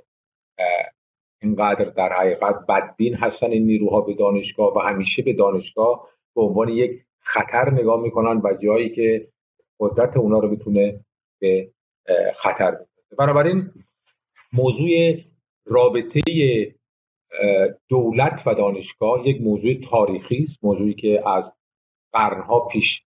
اینقدر 1.42 1.86
در 1.86 2.14
حقیقت 2.14 2.56
بدبین 2.70 3.16
هستن 3.16 3.52
این 3.52 3.66
نیروها 3.66 4.02
به 4.02 4.14
دانشگاه 4.14 4.74
و 4.78 4.80
همیشه 4.80 5.22
به 5.22 5.34
دانشگاه 5.34 6.08
به 6.36 6.42
عنوان 6.42 6.70
یک 6.70 7.02
خطر 7.20 7.72
نگاه 7.72 8.02
می‌کنن 8.02 8.42
و 8.44 8.54
جایی 8.54 8.90
که 8.90 9.28
قدرت 9.80 10.18
اونا 10.18 10.40
رو 10.40 10.50
می‌تونه 10.50 11.00
به 11.40 11.72
خطر 12.36 12.72
بندازه 12.72 13.16
بنابراین 13.18 13.72
موضوع 14.54 14.90
رابطه 15.66 16.22
دولت 17.90 18.44
و 18.46 18.54
دانشگاه 18.56 19.28
یک 19.28 19.42
موضوع 19.42 19.74
تاریخی 19.90 20.44
است 20.44 20.64
موضوعی 20.64 20.94
که 20.94 21.30
از 21.30 21.52
قرنها 22.14 22.60
پیش 22.60 23.04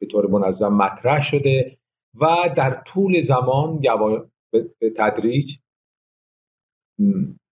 به 0.00 0.06
طور 0.06 0.26
منظم 0.26 0.72
مطرح 0.72 1.22
شده 1.22 1.78
و 2.14 2.26
در 2.56 2.82
طول 2.86 3.22
زمان 3.22 3.80
به 4.50 4.90
تدریج 4.96 5.56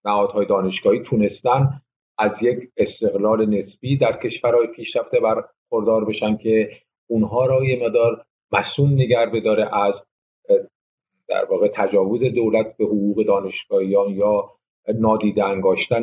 نهادهای 0.05 0.47
دانشگاهی 0.47 1.01
تونستن 1.01 1.81
از 2.19 2.43
یک 2.43 2.71
استقلال 2.77 3.47
نسبی 3.47 3.97
در 3.97 4.17
کشورهای 4.17 4.67
پیشرفته 4.67 5.21
برخوردار 5.21 6.05
بشن 6.05 6.37
که 6.37 6.71
اونها 7.07 7.47
را 7.47 7.65
یه 7.65 7.85
مدار 7.85 8.27
مسئول 8.53 8.93
نگر 8.93 9.27
بداره 9.27 9.77
از 9.77 10.03
در 11.29 11.45
واقع 11.45 11.69
تجاوز 11.75 12.25
دولت 12.25 12.77
به 12.77 12.85
حقوق 12.85 13.27
دانشگاهیان 13.27 14.11
یا 14.11 14.51
نادیده 14.95 15.45
انگاشتن 15.45 16.03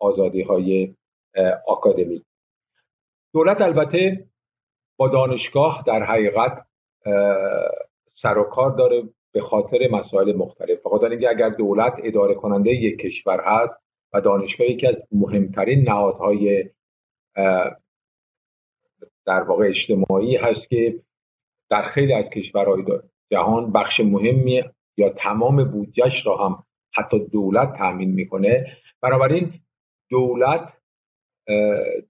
آزادی 0.00 0.42
های 0.42 0.94
آکادمی. 1.66 2.24
دولت 3.32 3.60
البته 3.60 4.24
با 4.96 5.08
دانشگاه 5.08 5.84
در 5.86 6.02
حقیقت 6.02 6.66
سر 8.14 8.38
و 8.38 8.44
کار 8.44 8.70
داره 8.70 9.02
به 9.32 9.40
خاطر 9.40 9.88
مسائل 9.90 10.36
مختلف. 10.36 10.78
فقط 10.80 11.02
اینکه 11.02 11.28
اگر 11.28 11.48
دولت 11.48 11.92
اداره 12.02 12.34
کننده 12.34 12.70
یک 12.70 12.98
کشور 12.98 13.40
هست 13.44 13.74
و 14.12 14.20
دانشگاه 14.20 14.66
یکی 14.66 14.86
از 14.86 14.96
مهمترین 15.12 15.88
نهادهای 15.88 16.70
در 19.26 19.42
واقع 19.42 19.66
اجتماعی 19.66 20.36
هست 20.36 20.68
که 20.68 21.00
در 21.70 21.82
خیلی 21.82 22.12
از 22.12 22.30
کشورهای 22.30 22.82
جهان 23.30 23.72
بخش 23.72 24.00
مهمی 24.00 24.62
یا 24.96 25.08
تمام 25.08 25.64
بودجهش 25.64 26.26
را 26.26 26.36
هم 26.36 26.64
حتی 26.94 27.18
دولت 27.18 27.78
تامین 27.78 28.10
می‌کنه. 28.10 28.76
بنابراین 29.02 29.52
دولت 30.10 30.72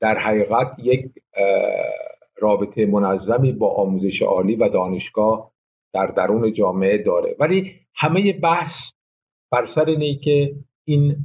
در 0.00 0.18
حقیقت 0.18 0.76
یک 0.78 1.10
رابطه 2.36 2.86
منظمی 2.86 3.52
با 3.52 3.74
آموزش 3.74 4.22
عالی 4.22 4.56
و 4.56 4.68
دانشگاه 4.68 5.52
در 5.94 6.06
درون 6.06 6.52
جامعه 6.52 6.98
داره. 6.98 7.36
ولی 7.38 7.74
همه 7.94 8.32
بحث 8.32 8.92
بر 9.52 9.66
سر 9.66 9.84
اینه 9.84 10.14
که 10.14 10.54
این 10.84 11.16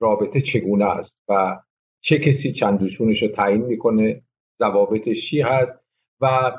رابطه 0.00 0.40
چگونه 0.40 0.84
است 0.84 1.12
و 1.28 1.60
چه 2.00 2.18
کسی 2.18 2.52
چندوشونش 2.52 3.22
رو 3.22 3.28
تعیین 3.28 3.64
می‌کنه 3.64 4.22
ضوابطش 4.58 5.30
چی 5.30 5.40
هست 5.40 5.72
و 6.20 6.52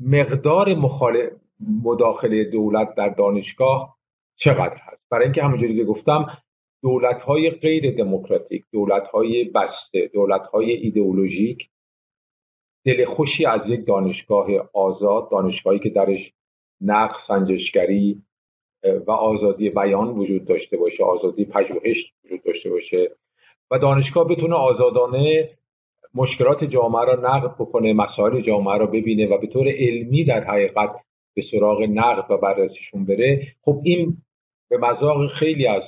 مقدار 0.00 0.74
مداخله 1.84 2.44
دولت 2.44 2.94
در 2.94 3.08
دانشگاه 3.08 3.96
چقدر 4.36 4.76
هست؟ 4.76 5.02
برای 5.10 5.24
اینکه 5.24 5.42
همونجوری 5.42 5.76
که 5.76 5.84
گفتم 5.84 6.26
دولت 6.82 7.20
های 7.22 7.50
غیر 7.50 7.96
دموکراتیک 7.96 8.64
دولت 8.72 9.06
های 9.06 9.44
بسته 9.44 10.10
دولت 10.14 10.46
های 10.46 10.72
ایدئولوژیک 10.72 11.70
دل 12.84 13.04
خوشی 13.04 13.46
از 13.46 13.66
یک 13.66 13.86
دانشگاه 13.86 14.46
آزاد 14.72 15.30
دانشگاهی 15.30 15.78
که 15.78 15.90
درش 15.90 16.32
نقد 16.80 17.18
سنجشگری 17.18 18.22
و 19.06 19.10
آزادی 19.10 19.70
بیان 19.70 20.08
وجود 20.08 20.44
داشته 20.44 20.76
باشه 20.76 21.04
آزادی 21.04 21.44
پژوهش 21.44 22.12
وجود 22.24 22.42
داشته 22.42 22.70
باشه 22.70 23.16
و 23.70 23.78
دانشگاه 23.78 24.28
بتونه 24.28 24.54
آزادانه 24.54 25.50
مشکلات 26.14 26.64
جامعه 26.64 27.04
را 27.04 27.14
نقد 27.14 27.54
بکنه 27.58 27.92
مسائل 27.92 28.40
جامعه 28.40 28.78
را 28.78 28.86
ببینه 28.86 29.26
و 29.26 29.38
به 29.38 29.46
طور 29.46 29.68
علمی 29.68 30.24
در 30.24 30.44
حقیقت 30.44 30.90
به 31.34 31.42
سراغ 31.42 31.82
نقد 31.82 32.30
و 32.30 32.36
بررسیشون 32.36 33.04
بره. 33.04 33.46
خب 33.62 33.80
این 33.84 34.16
به 34.70 34.78
مذاق 34.78 35.32
خیلی 35.32 35.66
از 35.66 35.82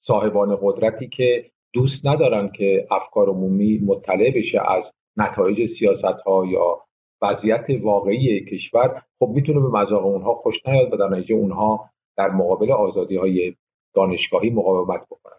صاحبان 0.00 0.58
قدرتی 0.62 1.08
که 1.08 1.50
دوست 1.72 2.06
ندارن 2.06 2.52
که 2.52 2.86
افکار 2.90 3.28
عمومی 3.28 3.78
مطلع 3.78 4.30
بشه 4.30 4.60
از 4.70 4.92
نتایج 5.16 5.70
سیاست 5.70 6.20
ها 6.26 6.46
یا 6.46 6.80
وضعیت 7.22 7.66
واقعی 7.82 8.44
کشور 8.44 9.02
خب 9.18 9.28
می‌تونه 9.34 9.60
به 9.60 9.68
مذاق 9.68 10.06
اونها 10.06 10.34
خوش 10.34 10.66
نیاد 10.66 10.92
و 10.92 10.96
در 10.96 11.08
نتیجه 11.08 11.34
اونها 11.34 11.90
در 12.16 12.28
مقابل 12.28 12.72
آزادی 12.72 13.16
های 13.16 13.54
دانشگاهی 13.94 14.50
مقاومت 14.50 15.06
بکنن. 15.10 15.38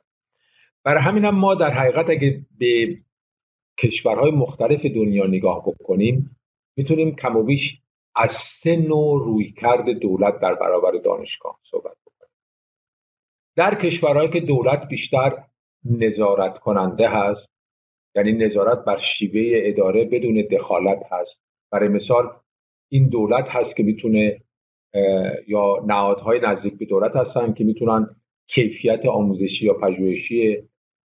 برای 0.83 1.01
همین 1.01 1.25
هم 1.25 1.35
ما 1.35 1.55
در 1.55 1.71
حقیقت 1.71 2.09
اگه 2.09 2.41
به 2.59 2.97
کشورهای 3.81 4.31
مختلف 4.31 4.85
دنیا 4.85 5.27
نگاه 5.27 5.63
بکنیم 5.65 6.37
می‌تونیم 6.77 7.15
کم 7.15 7.37
و 7.37 7.43
بیش 7.43 7.81
از 8.15 8.31
سه 8.31 8.75
نوع 8.75 9.25
رویکرد 9.25 9.89
دولت 9.89 10.39
در 10.39 10.55
برابر 10.55 10.91
دانشگاه 10.91 11.59
صحبت 11.71 11.97
بکنیم. 12.05 12.31
در 13.55 13.75
کشورهایی 13.75 14.29
که 14.29 14.39
دولت 14.39 14.87
بیشتر 14.87 15.43
نظارت 15.85 16.57
کننده 16.57 17.09
هست 17.09 17.49
یعنی 18.15 18.31
نظارت 18.31 18.85
بر 18.85 18.97
شیوه 18.97 19.41
اداره 19.53 20.05
بدون 20.05 20.41
دخالت 20.51 20.99
هست. 21.11 21.41
برای 21.71 21.89
مثال 21.89 22.29
این 22.89 23.09
دولت 23.09 23.45
هست 23.47 23.75
که 23.75 23.83
می‌تونه 23.83 24.41
یا 25.47 25.83
نهادهای 25.87 26.39
نزدیک 26.39 26.77
به 26.77 26.85
دولت 26.85 27.15
هستن 27.15 27.53
که 27.53 27.63
می‌تونن 27.63 28.15
کیفیت 28.47 29.05
آموزشی 29.05 29.65
یا 29.65 29.73
پژوهشی 29.73 30.68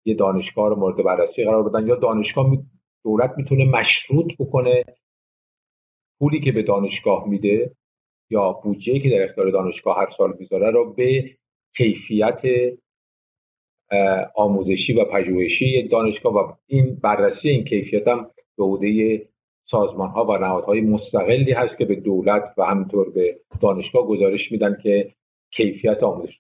یه 0.10 0.16
دانشگاه 0.16 0.70
رو 0.70 0.76
مورد 0.76 1.04
بررسی 1.04 1.44
قرار 1.44 1.70
بدن 1.70 1.88
یا 1.88 1.96
دانشگاه 1.96 2.58
دولت 3.04 3.34
می‌تونه 3.38 3.66
مشروط 3.66 4.26
بکنه 4.40 4.84
پولی 6.20 6.40
که 6.40 6.52
به 6.52 6.64
دانشگاه 6.64 7.28
میده 7.28 7.72
یا 8.30 8.52
بودجه 8.52 9.00
که 9.00 9.10
در 9.10 9.24
اختیار 9.24 9.50
دانشگاه 9.50 9.98
هر 9.98 10.10
سال 10.18 10.34
می‌ذاره 10.40 10.72
رو 10.72 10.94
به 10.94 11.30
کیفیت 11.78 12.42
آموزشی 14.36 14.94
و 14.94 15.06
پژوهشی 15.06 15.88
دانشگاه 15.88 16.34
و 16.34 16.54
این 16.68 16.96
بررسی 16.96 17.50
این 17.50 17.64
کیفیت 17.64 18.08
هم 18.08 18.32
به 18.58 18.64
عهده 18.64 19.22
سازمان 19.66 20.10
ها 20.10 20.26
و 20.26 20.38
نهادهای 20.38 20.82
مستقلی 20.82 21.52
هست 21.52 21.78
که 21.78 21.86
به 21.86 21.96
دولت 21.96 22.54
و 22.58 22.64
همینطور 22.64 23.10
به 23.10 23.40
دانشگاه 23.62 24.08
گزارش 24.08 24.52
میدن 24.52 24.78
که 24.84 25.14
کیفیت 25.52 26.04
آموزش 26.04 26.38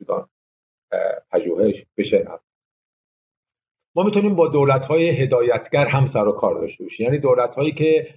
پژوهش 1.31 1.85
بشه. 1.97 2.27
می‌تونیم 4.03 4.35
با 4.35 4.47
دولت 4.47 4.81
های 4.81 5.09
هدایتگر 5.09 5.85
هم 5.85 6.07
سر 6.07 6.27
و 6.27 6.31
کار 6.31 6.61
داشته 6.61 6.83
باشیم. 6.83 7.05
یعنی 7.05 7.19
دولت 7.19 7.55
هایی 7.55 7.71
که 7.71 8.07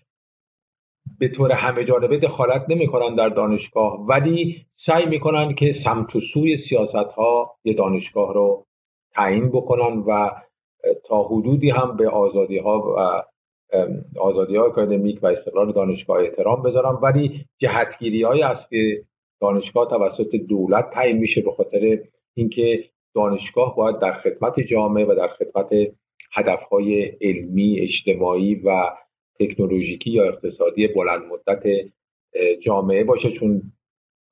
به 1.18 1.28
طور 1.28 1.52
همه 1.52 1.84
جانبه 1.84 2.18
دخالت 2.18 2.64
نمی‌کنن 2.68 3.14
در 3.14 3.28
دانشگاه 3.28 4.06
ولی 4.06 4.66
سعی 4.74 5.06
می‌کنن 5.06 5.54
که 5.54 5.72
سمت 5.72 6.16
و 6.16 6.20
سوی 6.20 6.56
سیاست 6.56 6.94
ها 6.94 7.54
یه 7.64 7.74
دانشگاه 7.74 8.34
رو 8.34 8.66
تعیین 9.14 9.48
بکنن 9.48 9.98
و 10.06 10.30
تا 11.04 11.22
حدودی 11.22 11.70
هم 11.70 11.96
به 11.96 12.08
آزادی 12.08 12.58
ها 12.58 12.80
و 12.80 13.22
آزادی 14.20 14.56
های 14.56 14.68
اکادمیک 14.68 15.18
و 15.22 15.26
استقلال 15.26 15.72
دانشگاه 15.72 16.18
احترام 16.20 16.62
بذارن. 16.62 16.98
ولی 17.02 17.44
جهتگیری 17.58 18.22
های 18.22 18.44
که 18.70 19.02
دانشگاه 19.40 19.88
توسط 19.88 20.36
دولت 20.48 20.90
تعیین 20.90 21.18
میشه 21.18 21.40
به 21.40 21.52
خاطر 21.52 21.98
اینکه 22.34 22.84
دانشگاه 23.14 23.76
باید 23.76 23.98
در 23.98 24.12
خدمت 24.12 24.60
جامعه 24.60 25.04
و 25.04 25.14
در 25.14 25.28
خدمت 25.28 25.68
هدفهای 26.32 27.04
علمی 27.04 27.80
اجتماعی 27.80 28.54
و 28.54 28.90
تکنولوژیکی 29.40 30.10
یا 30.10 30.24
اقتصادی 30.24 30.86
بلند 30.86 31.22
مدت 31.22 31.62
جامعه 32.62 33.04
باشه. 33.04 33.30
چون 33.30 33.62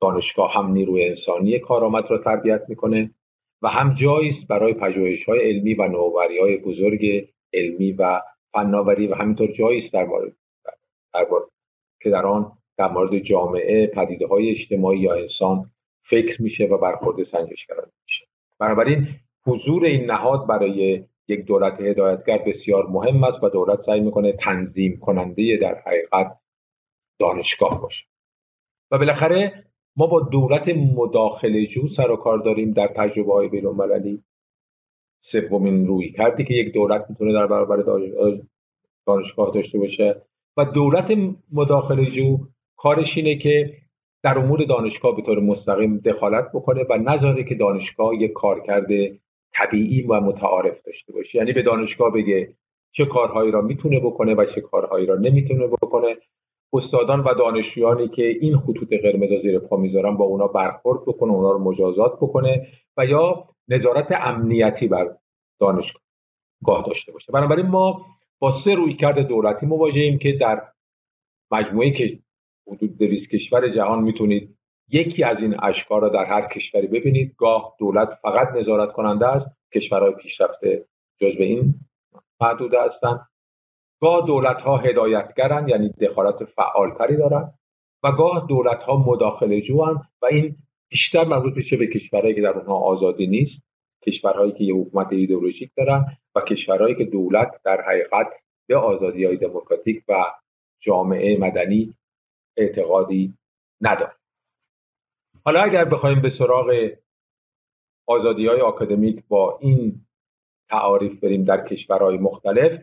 دانشگاه 0.00 0.54
هم 0.54 0.72
نیروی 0.72 1.04
انسانی 1.04 1.58
کارآمد 1.58 2.04
را 2.10 2.18
تربیت 2.18 2.62
می‌کنه 2.68 3.14
و 3.62 3.68
هم 3.68 3.94
جایی 3.94 4.28
است 4.28 4.46
برای 4.46 4.74
پژوهش 4.74 5.24
های 5.24 5.40
علمی 5.50 5.74
و 5.74 5.88
نوآوری 5.88 6.38
های 6.38 6.56
بزرگ 6.56 7.28
علمی 7.52 7.92
و 7.92 8.20
فناوری 8.52 9.06
و 9.06 9.14
همینطور 9.14 9.52
جایی 9.52 9.78
است 9.78 9.92
در 9.92 10.04
مورد 10.04 10.32
که 12.02 12.10
در 12.10 12.26
آن 12.26 12.52
در 12.78 12.88
مورد 12.88 13.18
جامعه 13.18 13.86
پدیده 13.86 14.26
های 14.26 14.50
اجتماعی 14.50 14.98
یا 14.98 15.14
انسان 15.14 15.70
فکر 16.02 16.42
میشه 16.42 16.64
و 16.64 16.78
برخورد 16.78 17.22
سنجشگران 17.22 17.90
میشه. 18.04 18.29
بنابراین 18.61 19.09
حضور 19.46 19.85
این 19.85 20.11
نهاد 20.11 20.46
برای 20.46 21.05
یک 21.29 21.44
دولت 21.44 21.81
هدایتگر 21.81 22.38
بسیار 22.38 22.87
مهم 22.87 23.25
است 23.25 23.44
و 23.44 23.49
دولت 23.49 23.83
سعی 23.83 24.01
می‌کنه 24.01 24.33
تنظیم 24.33 24.96
کننده 24.96 25.57
در 25.57 25.83
حقیقت 25.87 26.38
دانشگاه 27.18 27.83
باشه. 27.83 28.07
و 28.90 28.99
بالاخره 28.99 29.64
ما 29.96 30.07
با 30.07 30.20
دولت 30.20 30.68
مداخله 30.68 31.66
جو 31.66 31.88
سر 31.88 32.11
و 32.11 32.16
کار 32.16 32.38
داریم 32.38 32.73
در 32.73 32.87
تجربه 32.96 33.33
های 33.33 33.49
بین 33.49 33.66
المللی 33.66 34.23
سومین 35.20 35.87
روی 35.87 36.12
کردی 36.12 36.44
که 36.44 36.55
یک 36.55 36.75
دولت 36.75 37.07
می‌تونه 37.09 37.33
در 37.33 37.46
برابر 37.46 38.07
دانشگاه 39.07 39.51
داشته 39.55 39.79
باشه. 39.79 40.23
و 40.57 40.64
دولت 40.64 41.35
مداخله 41.53 42.11
جو 42.11 42.38
کارش 42.77 43.16
اینه 43.16 43.37
که 43.37 43.77
در 44.22 44.38
امور 44.38 44.64
دانشگاه 44.64 45.16
به 45.16 45.22
طور 45.22 45.40
مستقیم 45.40 45.98
دخالت 45.98 46.48
بکنه 46.54 46.85
و 46.90 46.98
نذاره 46.98 47.44
که 47.44 47.54
دانشگاه 47.54 48.14
یک 48.14 48.33
کارکرد 48.33 48.88
طبیعی 49.54 50.02
و 50.02 50.20
متعارف 50.20 50.83
داشته 50.87 51.12
باشه. 51.12 51.38
یعنی 51.38 51.52
به 51.52 51.62
دانشگاه 51.62 52.12
بگه 52.12 52.54
چه 52.92 53.04
کارهایی 53.04 53.50
را 53.50 53.61
می‌تونه 53.61 54.00
بکنه 54.00 54.35
و 54.35 54.44
چه 54.44 54.61
کارهایی 54.61 55.06
را 55.06 55.14
نمی‌تونه 55.14 55.66
بکنه. 55.66 56.16
استادان 56.72 57.20
و 57.20 57.35
دانشجویانی 57.35 58.09
که 58.09 58.22
این 58.22 58.59
خطوط 58.59 58.88
قرمز 59.02 59.42
زیر 59.42 59.59
پا 59.59 59.76
می‌ذارن 59.76 60.16
با 60.16 60.24
اونا 60.24 60.46
برخورد 60.46 61.02
بکنه 61.06 61.33
اونا 61.33 61.52
رو 61.52 61.59
مجازات 61.59 62.16
بکنه 62.16 62.66
و 62.96 63.06
یا 63.06 63.48
نظارت 63.68 64.06
امنیتی 64.11 64.88
بر 64.88 65.16
دانشگاه 65.61 66.85
داشته 66.87 67.12
باشه. 67.12 67.33
بنابراین 67.33 67.66
ما 67.66 68.06
با 68.38 68.50
سه 68.50 68.74
روی 68.74 68.94
کرد 68.94 69.18
دولتی 69.18 69.66
مواجهیم 69.66 70.18
که 70.18 70.33
در 70.33 70.62
مجموعه 71.50 71.90
که 71.90 72.18
حدود 72.70 72.98
دویست 72.98 73.30
کشور 73.30 73.68
جهان 73.68 74.02
می‌تونید 74.02 74.56
یکی 74.92 75.24
از 75.24 75.38
این 75.38 75.56
اشکار 75.62 76.02
را 76.02 76.09
در 76.09 76.24
هر 76.24 76.48
کشوری 76.48 76.87
ببینید. 76.87 77.35
گاه 77.37 77.74
دولت 77.78 78.09
فقط 78.22 78.48
نظارت 78.48 78.92
کننده 78.92 79.26
است. 79.26 79.46
کشورهای 79.74 80.12
پیشرفته 80.12 80.85
جزو 81.20 81.42
این 81.42 81.74
محدوده 82.40 82.83
هستند. 82.83 83.20
گاه 84.00 84.26
دولت 84.26 84.56
ها 84.56 84.76
هدایتگرن 84.76 85.68
یعنی 85.68 85.88
دخالت 85.88 86.44
فعالتری 86.44 87.16
دارن 87.16 87.52
و 88.02 88.12
گاه 88.12 88.46
دولت 88.48 88.83
ها 88.83 88.96
مداخله 88.96 89.61
جوان 89.61 90.02
و 90.22 90.26
این 90.26 90.56
بیشتر 90.88 91.24
مربوط 91.24 91.56
میشه 91.56 91.76
به 91.76 91.87
کشورهایی 91.87 92.35
که 92.35 92.40
در 92.40 92.59
اونها 92.59 92.74
آزادی 92.74 93.26
نیست. 93.26 93.62
کشورهایی 94.06 94.52
که 94.52 94.64
یه 94.64 94.74
حکومت 94.74 95.12
ایدئولوژیک 95.12 95.70
دارن 95.76 96.06
و 96.35 96.40
کشورهایی 96.40 96.94
که 96.94 97.04
دولت 97.04 97.50
در 97.64 97.80
حقیقت 97.80 98.26
به 98.66 98.76
آزادی 98.76 99.24
های 99.24 99.37
دموکراتیک 99.37 100.02
و 100.09 100.24
جامعه 100.80 101.38
مدنی 101.38 101.94
اعتقادی 102.56 103.34
نداره 103.80 104.12
حالا 105.44 105.60
اگر 105.60 105.84
بخوایم 105.84 106.22
به 106.22 106.30
سراغ 106.30 106.90
آزادی 108.06 108.46
های 108.46 108.60
آکادمیک 108.60 109.24
با 109.28 109.58
این 109.58 110.06
تعاریف 110.68 111.20
بریم 111.20 111.44
در 111.44 111.68
کشورهای 111.68 112.18
مختلف 112.18 112.82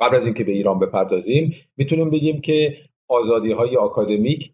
قبل 0.00 0.16
از 0.16 0.24
اینکه 0.24 0.44
به 0.44 0.52
ایران 0.52 0.78
بپردازیم 0.78 1.54
می‌تونیم 1.76 2.10
بگیم 2.10 2.40
که 2.40 2.76
آزادی 3.08 3.52
های 3.52 3.76
آکادمیک 3.76 4.52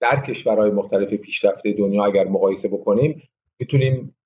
در 0.00 0.24
کشورهای 0.28 0.70
مختلف 0.70 1.08
پیشرفته 1.08 1.72
دنیا 1.72 2.04
اگر 2.04 2.24
مقایسه 2.24 2.68
بکنیم 2.68 3.22
می‌تونیم 3.58 4.16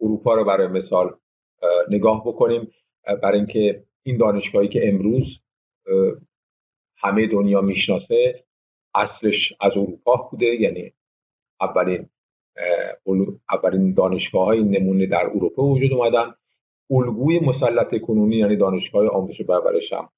اروپا 0.00 0.34
رو 0.34 0.44
برای 0.44 0.66
مثال 0.66 1.16
نگاه 1.90 2.24
بکنیم 2.26 2.70
برای 3.22 3.38
اینکه 3.38 3.84
این 4.02 4.16
دانشگاهی 4.16 4.68
که 4.68 4.88
امروز 4.88 5.40
همه 6.96 7.26
دنیا 7.26 7.60
می‌شناسه 7.60 8.44
اصلش 8.94 9.52
از 9.60 9.72
اروپا 9.76 10.28
بوده 10.30 10.46
یعنی 10.46 10.92
اولین 11.60 12.08
اولین 13.50 13.94
دانشگاه 13.94 14.44
های 14.44 14.62
نمونه 14.62 15.06
در 15.06 15.26
اروپا 15.26 15.62
وجود 15.62 15.92
اومدن. 15.92 16.34
الگوی 16.90 17.40
مسلط 17.40 18.00
کنونی 18.00 18.36
یعنی 18.36 18.56
دانشگاه 18.56 19.08
آموزش 19.08 19.40
و 19.40 19.44
پرورش 19.44 19.92
هم 19.92 20.08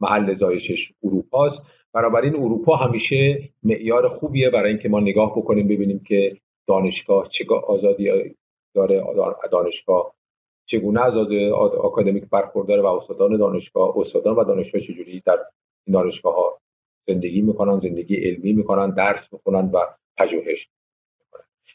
محل 0.00 0.34
زایشش 0.34 0.92
اروپاست. 1.04 1.62
بنابراین 1.92 2.36
اروپا 2.36 2.76
همیشه 2.76 3.48
معیار 3.62 4.08
خوبیه 4.08 4.50
برای 4.50 4.70
اینکه 4.70 4.88
ما 4.88 5.00
نگاه 5.00 5.38
بکنیم 5.38 5.68
ببینیم 5.68 6.04
که 6.08 6.36
دانشگاه 6.66 7.28
چه 7.28 7.44
آزادی 7.66 8.34
داره 8.74 9.04
دانشگاه 9.52 10.14
چگونه 10.66 11.00
از 11.00 11.14
آکادمیک 11.74 12.24
برخورداره 12.30 12.82
و 12.82 12.86
استادان 12.86 13.36
دانشگاه 13.36 13.98
استادان 13.98 14.36
و 14.36 14.44
دانشگاه 14.44 14.80
چجوری 14.80 15.22
در 15.26 15.38
این 15.86 15.94
دانشگاه 15.94 16.34
ها 16.34 16.60
زندگی 17.06 17.42
می‌کنن 17.42 17.80
زندگی 17.80 18.16
علمی 18.16 18.52
می‌کنن 18.52 18.90
درس 18.90 19.32
می‌کنن 19.32 19.70
و 19.70 19.78
پژوهش 20.18 20.68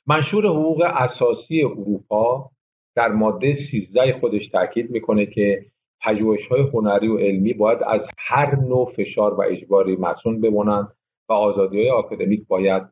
منشور 0.07 0.45
حقوق 0.45 0.81
اساسی 0.81 1.63
اروپا 1.63 2.51
در 2.95 3.07
ماده 3.07 3.53
13 3.53 4.19
خودش 4.19 4.47
تاکید 4.47 4.89
می‌کنه 4.89 5.25
که 5.25 5.65
پژوهش 6.01 6.47
های 6.47 6.61
هنری 6.61 7.07
و 7.07 7.17
علمی 7.17 7.53
باید 7.53 7.79
از 7.83 8.07
هر 8.17 8.55
نوع 8.55 8.91
فشار 8.91 9.33
و 9.33 9.41
اجباری 9.41 9.95
مسون 9.95 10.41
بمانند 10.41 10.95
و 11.29 11.33
آزادی 11.33 11.77
های 11.77 11.89
آکادمیک 11.89 12.47
باید 12.47 12.83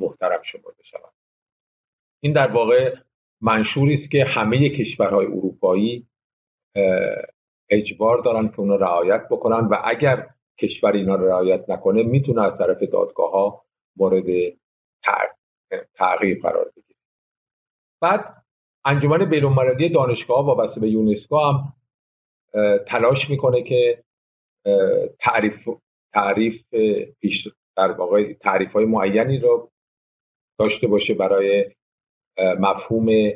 محترم 0.00 0.42
شمرده 0.42 0.82
شود 0.84 1.12
این 2.20 2.32
در 2.32 2.50
واقع 2.50 2.94
منشوری 3.40 3.94
است 3.94 4.10
که 4.10 4.24
همه 4.24 4.68
کشورهای 4.68 5.26
اروپایی 5.26 6.06
اجبار 7.70 8.22
دارن 8.22 8.48
که 8.48 8.60
اونا 8.60 8.76
رعایت 8.76 9.26
بکنن 9.30 9.68
و 9.68 9.76
اگر 9.84 10.26
کشور 10.60 10.92
اینا 10.92 11.14
رعایت 11.14 11.70
نکنه 11.70 12.02
می‌تونه 12.02 12.42
از 12.42 12.58
طرف 12.58 12.82
دادگاه 12.82 13.30
ها 13.30 13.64
مورد 13.96 14.24
تغییر 15.94 16.40
قرار 16.42 16.72
بگیره. 16.76 16.98
بعد 18.00 18.34
انجمن 18.84 19.30
بینالمللی 19.30 19.88
دانشگاه 19.88 20.46
وابسته 20.46 20.80
به 20.80 20.88
یونسکو 20.88 21.38
هم 21.38 21.72
تلاش 22.86 23.30
می‌کنه 23.30 23.62
که 23.62 24.04
تعریف 25.20 25.68
تعریف 26.12 26.74
پیش 27.20 27.48
در 27.76 27.92
واقع 27.92 28.32
تعریف 28.32 28.72
های 28.72 28.84
معینی 28.84 29.38
رو 29.38 29.70
داشته 30.58 30.86
باشه 30.86 31.14
برای 31.14 31.70
مفهوم 32.38 33.32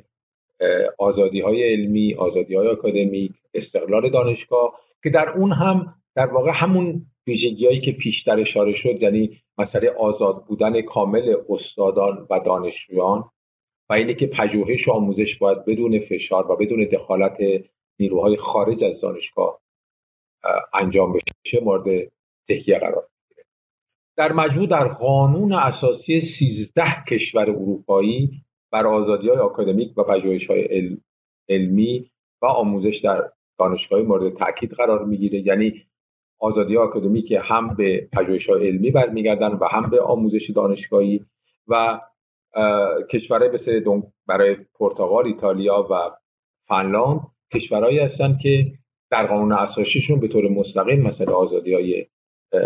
آزادی 0.98 1.40
های 1.40 1.72
علمی 1.72 2.14
آزادی 2.14 2.54
های 2.54 2.68
اکادمیک 2.68 3.32
استقلال 3.54 4.11
دانشگاه 4.11 4.80
که 5.02 5.11
در 5.11 5.28
اون 5.28 5.52
هم 5.52 6.02
در 6.14 6.27
واقع 6.27 6.51
همون 6.55 7.07
ویژگی 7.27 7.81
که 7.81 7.92
پیشتر 7.92 8.40
اشاره 8.40 8.72
شد 8.72 9.03
یعنی 9.03 9.42
مسئله 9.59 9.90
آزاد 9.90 10.44
بودن 10.44 10.83
کامل 10.83 11.37
استادان 11.48 12.27
و 12.31 12.40
دانشجویان 12.40 13.25
و 13.90 13.92
اینه 13.92 14.14
که 14.14 14.27
پژوهش 14.27 14.88
و 14.88 14.92
آموزش 14.92 15.38
باید 15.38 15.64
بدون 15.64 16.01
فشار 16.01 16.53
و 16.53 16.57
بدون 16.57 16.85
دخالت 16.85 17.37
نیروهای 17.98 18.37
خارج 18.37 18.85
از 18.85 19.01
دانشگاه 19.01 19.61
انجام 20.75 21.12
بشه 21.12 21.61
مورد 21.62 22.12
تهیه 22.48 22.79
قرار 22.79 23.09
می‌گیره. 23.20 23.46
در 24.16 24.33
مجموع 24.33 24.66
در 24.66 24.88
قانون 24.88 25.53
اساسی 25.53 26.20
13 26.20 26.83
کشور 27.09 27.51
اروپایی 27.51 28.31
بر 28.72 28.87
آزادی 28.87 29.29
های 29.29 29.38
آکادمیک 29.38 29.98
و 29.98 30.03
پژوهش 30.03 30.46
های 30.46 30.90
علمی 31.48 32.11
و 32.42 32.46
آموزش 32.46 33.01
در 33.05 33.31
دانشگاه 33.59 34.03
مورد 34.03 34.37
تاکید 34.37 34.70
قرار 34.70 35.05
می‌گیره. 35.05 35.46
یعنی 35.46 35.83
آزادی 36.42 36.76
آکادمیک 36.76 37.38
هم 37.42 37.74
به 37.74 38.09
پژوهش 38.12 38.50
های 38.50 38.68
علمی 38.68 38.90
برمیگردن 38.90 39.48
و 39.48 39.64
هم 39.70 39.90
به 39.90 40.00
آموزش 40.00 40.50
دانشگاهی 40.50 41.24
و 41.68 42.00
کشورهای 43.11 43.50
مثل 43.50 44.00
برای 44.26 44.57
پرتغال 44.74 45.26
ایتالیا 45.26 45.87
و 45.90 46.11
فنلاند 46.68 47.20
کشورهایی 47.55 47.98
هستند 47.98 48.38
که 48.38 48.72
در 49.11 49.26
قانون 49.26 49.52
اساسیشون 49.52 50.20
به 50.20 50.28
طور 50.28 50.48
مستقیم 50.48 51.02
مثل 51.02 51.31
آزادی 51.31 51.74
های 51.74 52.07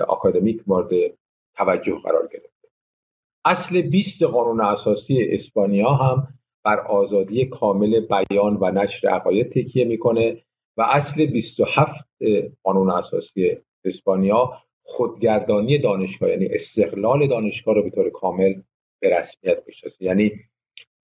آکادمیک 0.08 0.62
مورد 0.66 0.90
توجه 1.56 1.98
قرار 2.04 2.28
گرفته. 2.32 2.68
اصل 3.44 3.82
20 3.82 4.22
قانون 4.22 4.60
اساسی 4.60 5.26
اسپانیا 5.30 5.90
هم 5.90 6.28
بر 6.64 6.80
آزادی 6.80 7.46
کامل 7.46 8.00
بیان 8.00 8.58
و 8.60 8.70
نشر 8.70 9.08
عقاید 9.08 9.52
تکیه 9.52 9.84
می‌کنه 9.84 10.42
و 10.76 10.82
اصل 10.82 11.26
27 11.26 12.08
قانون 12.62 12.90
اساسی 12.90 13.56
اسپانیا 13.86 14.62
خودگردانی 14.82 15.78
دانشگاه 15.78 16.30
یعنی 16.30 16.46
استقلال 16.46 17.26
دانشگاه 17.26 17.74
رو 17.74 17.82
به 17.82 17.90
طور 17.90 18.10
کامل 18.10 18.54
به 19.00 19.18
رسمیت 19.18 19.64
بشناسه. 19.64 20.04
یعنی 20.04 20.32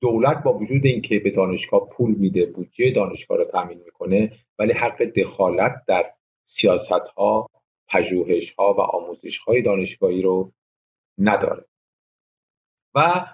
دولت 0.01 0.43
با 0.43 0.53
وجود 0.53 0.87
اینکه 0.87 1.19
به 1.19 1.31
دانشگاه 1.31 1.89
پول 1.89 2.15
میده 2.15 2.47
بودجه 2.47 2.91
دانشگاه 2.91 3.39
رو 3.39 3.45
تامین 3.45 3.79
می‌کنه 3.85 4.33
ولی 4.59 4.73
حق 4.73 5.03
دخالت 5.03 5.83
در 5.87 6.13
سیاست 6.47 7.09
ها 7.17 7.51
پژوهش 7.89 8.51
ها 8.51 8.75
و 8.75 8.81
آموزش 8.81 9.39
های 9.39 9.63
دانشگاهی 9.63 10.23
رو 10.23 10.53
نداره. 11.19 11.65
و 12.95 13.27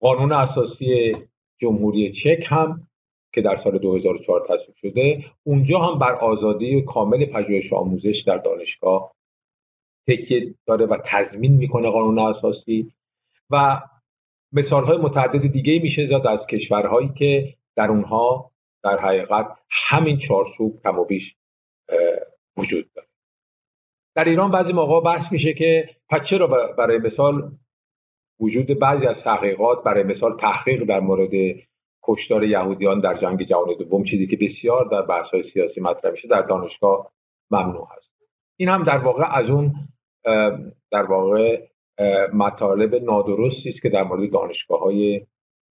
قانون 0.00 0.32
اساسی 0.32 1.16
جمهوری 1.58 2.12
چک 2.12 2.46
هم 2.46 2.88
که 3.36 3.42
در 3.42 3.56
سال 3.56 3.78
2004 3.78 4.46
تصویب 4.48 4.76
شده 4.76 5.24
اونجا 5.42 5.78
هم 5.78 5.98
بر 5.98 6.12
آزادی 6.12 6.82
کامل 6.82 7.24
پژوهش 7.24 7.72
آموزش 7.72 8.24
در 8.26 8.38
دانشگاه 8.38 9.14
تکیه 10.08 10.54
داره 10.66 10.86
و 10.86 10.98
تضمین 11.04 11.52
می‌کنه 11.52 11.90
قانون 11.90 12.18
اساسی 12.18 12.92
و 13.50 13.80
مثال 14.52 14.84
های 14.84 14.96
متعدد 14.96 15.52
دیگه 15.52 15.78
میشه 15.82 16.06
زد 16.06 16.26
از 16.26 16.46
کشورهایی 16.46 17.10
که 17.18 17.54
در 17.76 17.88
اونها 17.88 18.50
در 18.82 18.98
حقیقت 18.98 19.46
همین 19.70 20.18
چارچوب 20.18 20.80
کم 20.82 20.98
و 20.98 21.04
بیش 21.04 21.36
وجود 22.56 22.92
داره. 22.94 23.08
در 24.14 24.24
ایران 24.24 24.50
بعضی 24.50 24.72
موقع 24.72 25.00
بحث 25.00 25.32
میشه 25.32 25.54
که 25.54 25.88
پس 26.08 26.22
چرا 26.22 26.46
برای 26.78 26.98
مثال 26.98 27.52
وجود 28.40 28.78
بعضی 28.78 29.06
از 29.06 29.22
تحقیقات 29.22 29.84
برای 29.84 30.02
مثال 30.02 30.36
تحقیق 30.40 30.84
در 30.84 31.00
مورد 31.00 31.30
کشتار 32.06 32.44
یهودیان 32.44 33.00
در 33.00 33.18
جنگ 33.18 33.42
جهانی 33.42 33.74
دوم 33.74 34.04
چیزی 34.04 34.26
که 34.26 34.36
بسیار 34.36 34.88
در 34.88 35.02
بحث 35.02 35.30
های 35.30 35.42
سیاسی 35.42 35.80
مطرح 35.80 36.10
میشه 36.10 36.28
در 36.28 36.42
دانشگاه 36.42 37.12
ممنوع 37.50 37.88
هست. 37.96 38.12
این 38.56 38.68
هم 38.68 38.84
در 38.84 38.98
واقع 38.98 39.38
از 39.38 39.50
اون 39.50 39.74
در 40.90 41.02
واقع 41.02 41.66
مطالب 42.34 42.94
نادرستی 42.94 43.68
است 43.68 43.82
که 43.82 43.88
در 43.88 44.02
مورد 44.02 44.32
دانشگاه 44.32 44.80
های 44.80 45.26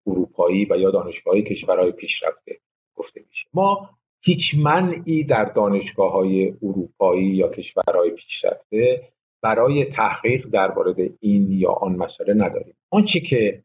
اروپایی 0.06 0.64
و 0.70 0.76
یا 0.76 0.90
دانشگاه 0.90 1.34
های 1.34 1.42
کشورهای 1.42 1.92
پیشرفته 1.92 2.58
گفته 2.94 3.20
میشه. 3.28 3.48
ما 3.54 3.90
هیچ 4.20 4.54
منعی 4.54 5.24
در 5.24 5.44
دانشگاه 5.44 6.12
های 6.12 6.54
اروپایی 6.62 7.26
یا 7.26 7.48
کشورهای 7.48 8.10
پیشرفته 8.10 9.08
برای 9.42 9.84
تحقیق 9.84 10.46
درباره 10.46 11.10
این 11.20 11.52
یا 11.52 11.70
آن 11.70 11.96
مسئله 11.96 12.34
نداریم. 12.34 12.74
آنچه 12.90 13.20
که 13.20 13.62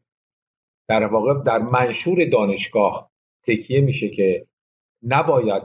در 0.90 1.04
واقع 1.04 1.42
در 1.42 1.58
منشور 1.58 2.24
دانشگاه 2.24 3.10
تکیه 3.46 3.80
میشه 3.80 4.08
که 4.08 4.46
نباید 5.02 5.62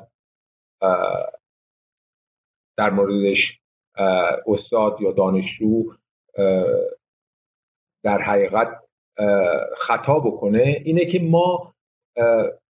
در 2.77 2.89
موردش 2.89 3.59
استاد 4.47 5.01
یا 5.01 5.11
دانشجو 5.11 5.83
در 8.03 8.21
حقیقت 8.21 8.79
خطا 9.77 10.19
بکنه. 10.19 10.81
اینه 10.85 11.05
که 11.05 11.19
ما 11.19 11.73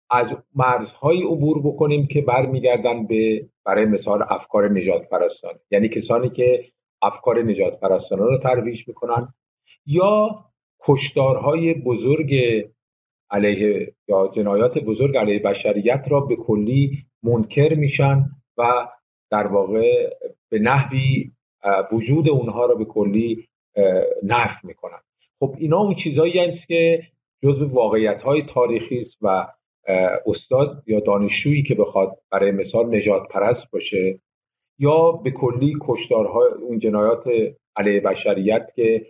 از 0.09 0.27
مرزهای 0.55 1.23
عبور 1.23 1.59
بکنیم 1.59 2.07
که 2.07 2.21
برمیگردن 2.21 3.07
به 3.07 3.49
برای 3.65 3.85
مثال 3.85 4.25
افکار 4.29 4.69
نجات 4.69 5.09
پرستان 5.09 5.53
یعنی 5.71 5.89
کسانی 5.89 6.29
که 6.29 6.71
افکار 7.01 7.43
نجات 7.43 7.79
پرستانه 7.79 8.21
رو 8.23 8.37
ترویج 8.37 8.87
می‌کنن 8.87 9.33
یا 9.85 10.45
کشتارهای 10.87 11.73
بزرگ 11.73 12.35
علیه 13.31 13.93
یا 14.07 14.31
جنایات 14.35 14.77
بزرگ 14.77 15.17
علیه 15.17 15.39
بشریت 15.39 16.03
را 16.09 16.19
به 16.19 16.35
کلی 16.35 17.05
منکر 17.23 17.73
میشن 17.73 18.29
و 18.57 18.87
در 19.31 19.47
واقع 19.47 20.09
به 20.49 20.59
نحوی 20.59 21.31
وجود 21.91 22.29
اونها 22.29 22.65
را 22.65 22.75
به 22.75 22.85
کلی 22.85 23.47
نفی 24.23 24.67
می‌کنن. 24.67 24.99
خب 25.39 25.55
اینا 25.57 25.77
اون 25.77 25.95
چیزهایی 25.95 26.39
هست 26.39 26.67
که 26.67 27.03
جزو 27.43 27.67
واقعیت 27.67 28.21
های 28.21 28.43
تاریخی 28.43 28.99
است 28.99 29.17
و 29.21 29.47
استاد 30.25 30.83
یا 30.87 30.99
دانشجویی 30.99 31.63
که 31.63 31.75
بخواد 31.75 32.17
برای 32.31 32.51
مثال 32.51 32.95
نجات 32.95 33.27
پرست 33.27 33.71
باشه 33.71 34.19
یا 34.79 35.11
به 35.11 35.31
کلی 35.31 35.73
کشتارهای 35.81 36.51
اون 36.51 36.79
جنایات 36.79 37.23
علیه 37.75 37.99
بشریت 37.99 38.71
که 38.75 39.05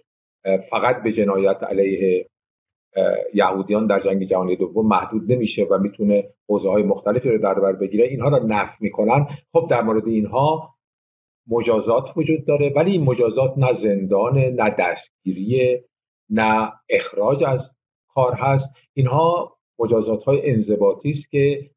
فقط 0.69 1.03
به 1.03 1.11
جنایت 1.11 1.63
علیه 1.63 2.25
یهودیان 3.33 3.87
در 3.87 3.99
جنگ 3.99 4.23
جهانی 4.23 4.55
دوم 4.55 4.87
محدود 4.87 5.31
نمیشه 5.31 5.63
و 5.63 5.77
می‌تونه 5.77 6.23
حوزه 6.49 6.69
های 6.69 6.83
مختلفی 6.83 7.29
رو 7.29 7.37
در 7.37 7.53
بر 7.53 7.73
بگیره. 7.73 8.05
اینها 8.07 8.29
را 8.29 8.37
نفی 8.37 8.77
می‌کنن. 8.79 9.27
خب 9.53 9.67
در 9.69 9.81
مورد 9.81 10.07
اینها 10.07 10.75
مجازات 11.47 12.17
وجود 12.17 12.45
داره 12.45 12.73
ولی 12.75 12.91
این 12.91 13.03
مجازات 13.03 13.57
نه 13.57 13.73
زندان 13.73 14.37
نه 14.37 14.75
دستگیری 14.79 15.79
نه 16.29 16.71
اخراج 16.89 17.43
از 17.43 17.59
کار 18.13 18.33
هست. 18.33 18.69
اینها 18.93 19.57
مجازات 19.79 20.23
های 20.23 20.49
انضباطی 20.49 21.09
است 21.09 21.29
که 21.31 21.69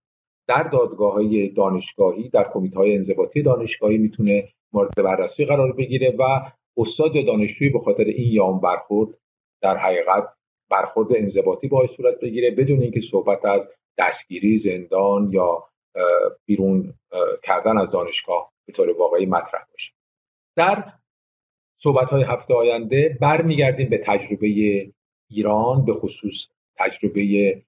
در 0.49 0.63
دادگاه 0.63 1.13
های 1.13 1.49
دانشگاهی 1.49 2.29
در 2.29 2.51
کمیته 2.53 2.77
های 2.77 2.97
انضباطی 2.97 3.43
دانشگاهی 3.43 3.99
می‌تونه 3.99 4.49
مورد 4.73 4.95
بررسی 4.97 5.45
قرار 5.45 5.73
بگیره 5.73 6.15
و 6.19 6.41
استاد 6.77 7.17
یا 7.17 7.23
دانشجویی 7.23 7.71
به 7.71 7.79
خاطر 7.79 8.05
این 8.05 8.33
یام 8.33 8.61
برخورد 8.61 9.19
در 9.63 9.77
حقیقت 9.77 10.29
برخورد 10.71 11.17
انضباطی 11.17 11.69
باید 11.69 11.91
صورت 11.91 12.21
بگیره 12.21 12.51
بدون 12.51 12.83
اینکه 12.83 13.01
صحبت 13.01 13.45
از 13.45 13.63
دستگیری 13.99 14.59
زندان 14.59 15.31
یا 15.33 15.65
بیرون 16.47 16.95
کردن 17.43 17.79
از 17.79 17.91
دانشگاه 17.91 18.53
به 18.67 18.73
طور 18.73 18.99
واقعی 18.99 19.27
مطرح 19.27 19.65
باشه. 19.71 19.93
در 20.57 20.93
صحبت 21.79 22.11
های 22.11 22.23
هفته 22.23 22.55
آینده 22.55 23.19
برمیگردیم 23.21 23.89
به 23.89 24.03
تجربه 24.07 24.49
ایران 25.31 25.85
به 25.85 25.95
خصوص 25.95 26.47
تجربه 26.77 27.63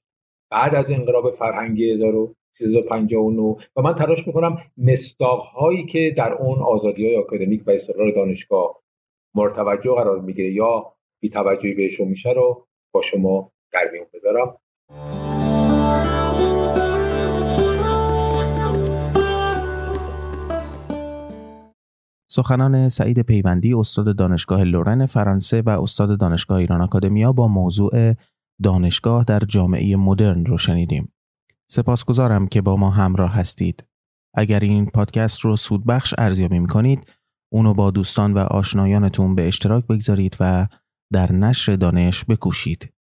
بعد 0.50 0.74
از 0.74 0.90
انقلاب 0.90 1.34
فرهنگی 1.34 1.90
1359 1.90 3.56
و 3.76 3.82
من 3.82 3.94
تلاش 3.94 4.26
می‌کنم 4.26 4.58
مستاق 4.78 5.40
هایی 5.40 5.86
که 5.86 6.14
در 6.16 6.32
اون 6.32 6.58
آزادی 6.58 7.06
های 7.06 7.16
آکادمیک 7.16 7.62
و 7.66 7.70
استقرار 7.70 8.10
دانشگاه 8.10 8.82
مورد 9.36 9.54
توجه 9.54 9.94
قرار 9.94 10.20
می‌گیره 10.20 10.52
یا 10.52 10.92
بی 11.20 11.30
توجهی 11.30 11.74
بهشون 11.74 12.08
میشه 12.08 12.30
رو 12.30 12.66
با 12.94 13.02
شما 13.02 13.52
در 13.72 13.90
میون 13.92 14.06
بذارم 14.14 14.56
سخنان 22.30 22.88
سعید 22.88 23.22
پیوندی 23.22 23.74
استاد 23.74 24.16
دانشگاه 24.16 24.64
لورن 24.64 25.06
فرانسه 25.06 25.62
و 25.62 25.68
استاد 25.68 26.20
دانشگاه 26.20 26.58
ایران 26.58 26.80
آکادمیا 26.80 27.32
با 27.32 27.48
موضوع 27.48 28.12
دانشگاه 28.62 29.24
در 29.24 29.38
جامعه 29.38 29.96
مدرن 29.96 30.44
رو 30.44 30.58
شنیدیم. 30.58 31.12
سپاسگزارم 31.70 32.46
که 32.46 32.62
با 32.62 32.76
ما 32.76 32.90
همراه 32.90 33.34
هستید. 33.34 33.84
اگر 34.34 34.60
این 34.60 34.86
پادکست 34.86 35.40
رو 35.40 35.56
سودبخش 35.56 36.14
ارزیابی 36.18 36.58
می 36.58 36.66
کنید، 36.66 37.15
اونو 37.52 37.74
با 37.74 37.90
دوستان 37.90 38.34
و 38.34 38.38
آشنایانتون 38.38 39.34
به 39.34 39.48
اشتراک 39.48 39.86
بگذارید 39.86 40.36
و 40.40 40.66
در 41.12 41.32
نشر 41.32 41.76
دانش 41.76 42.24
بکوشید. 42.24 42.92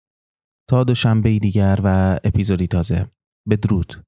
تا 0.70 0.84
دوشنبه 0.84 1.38
دیگر 1.38 1.80
و 1.84 2.18
اپیزودی 2.24 2.66
تازه. 2.66 3.10
بدرود. 3.50 4.04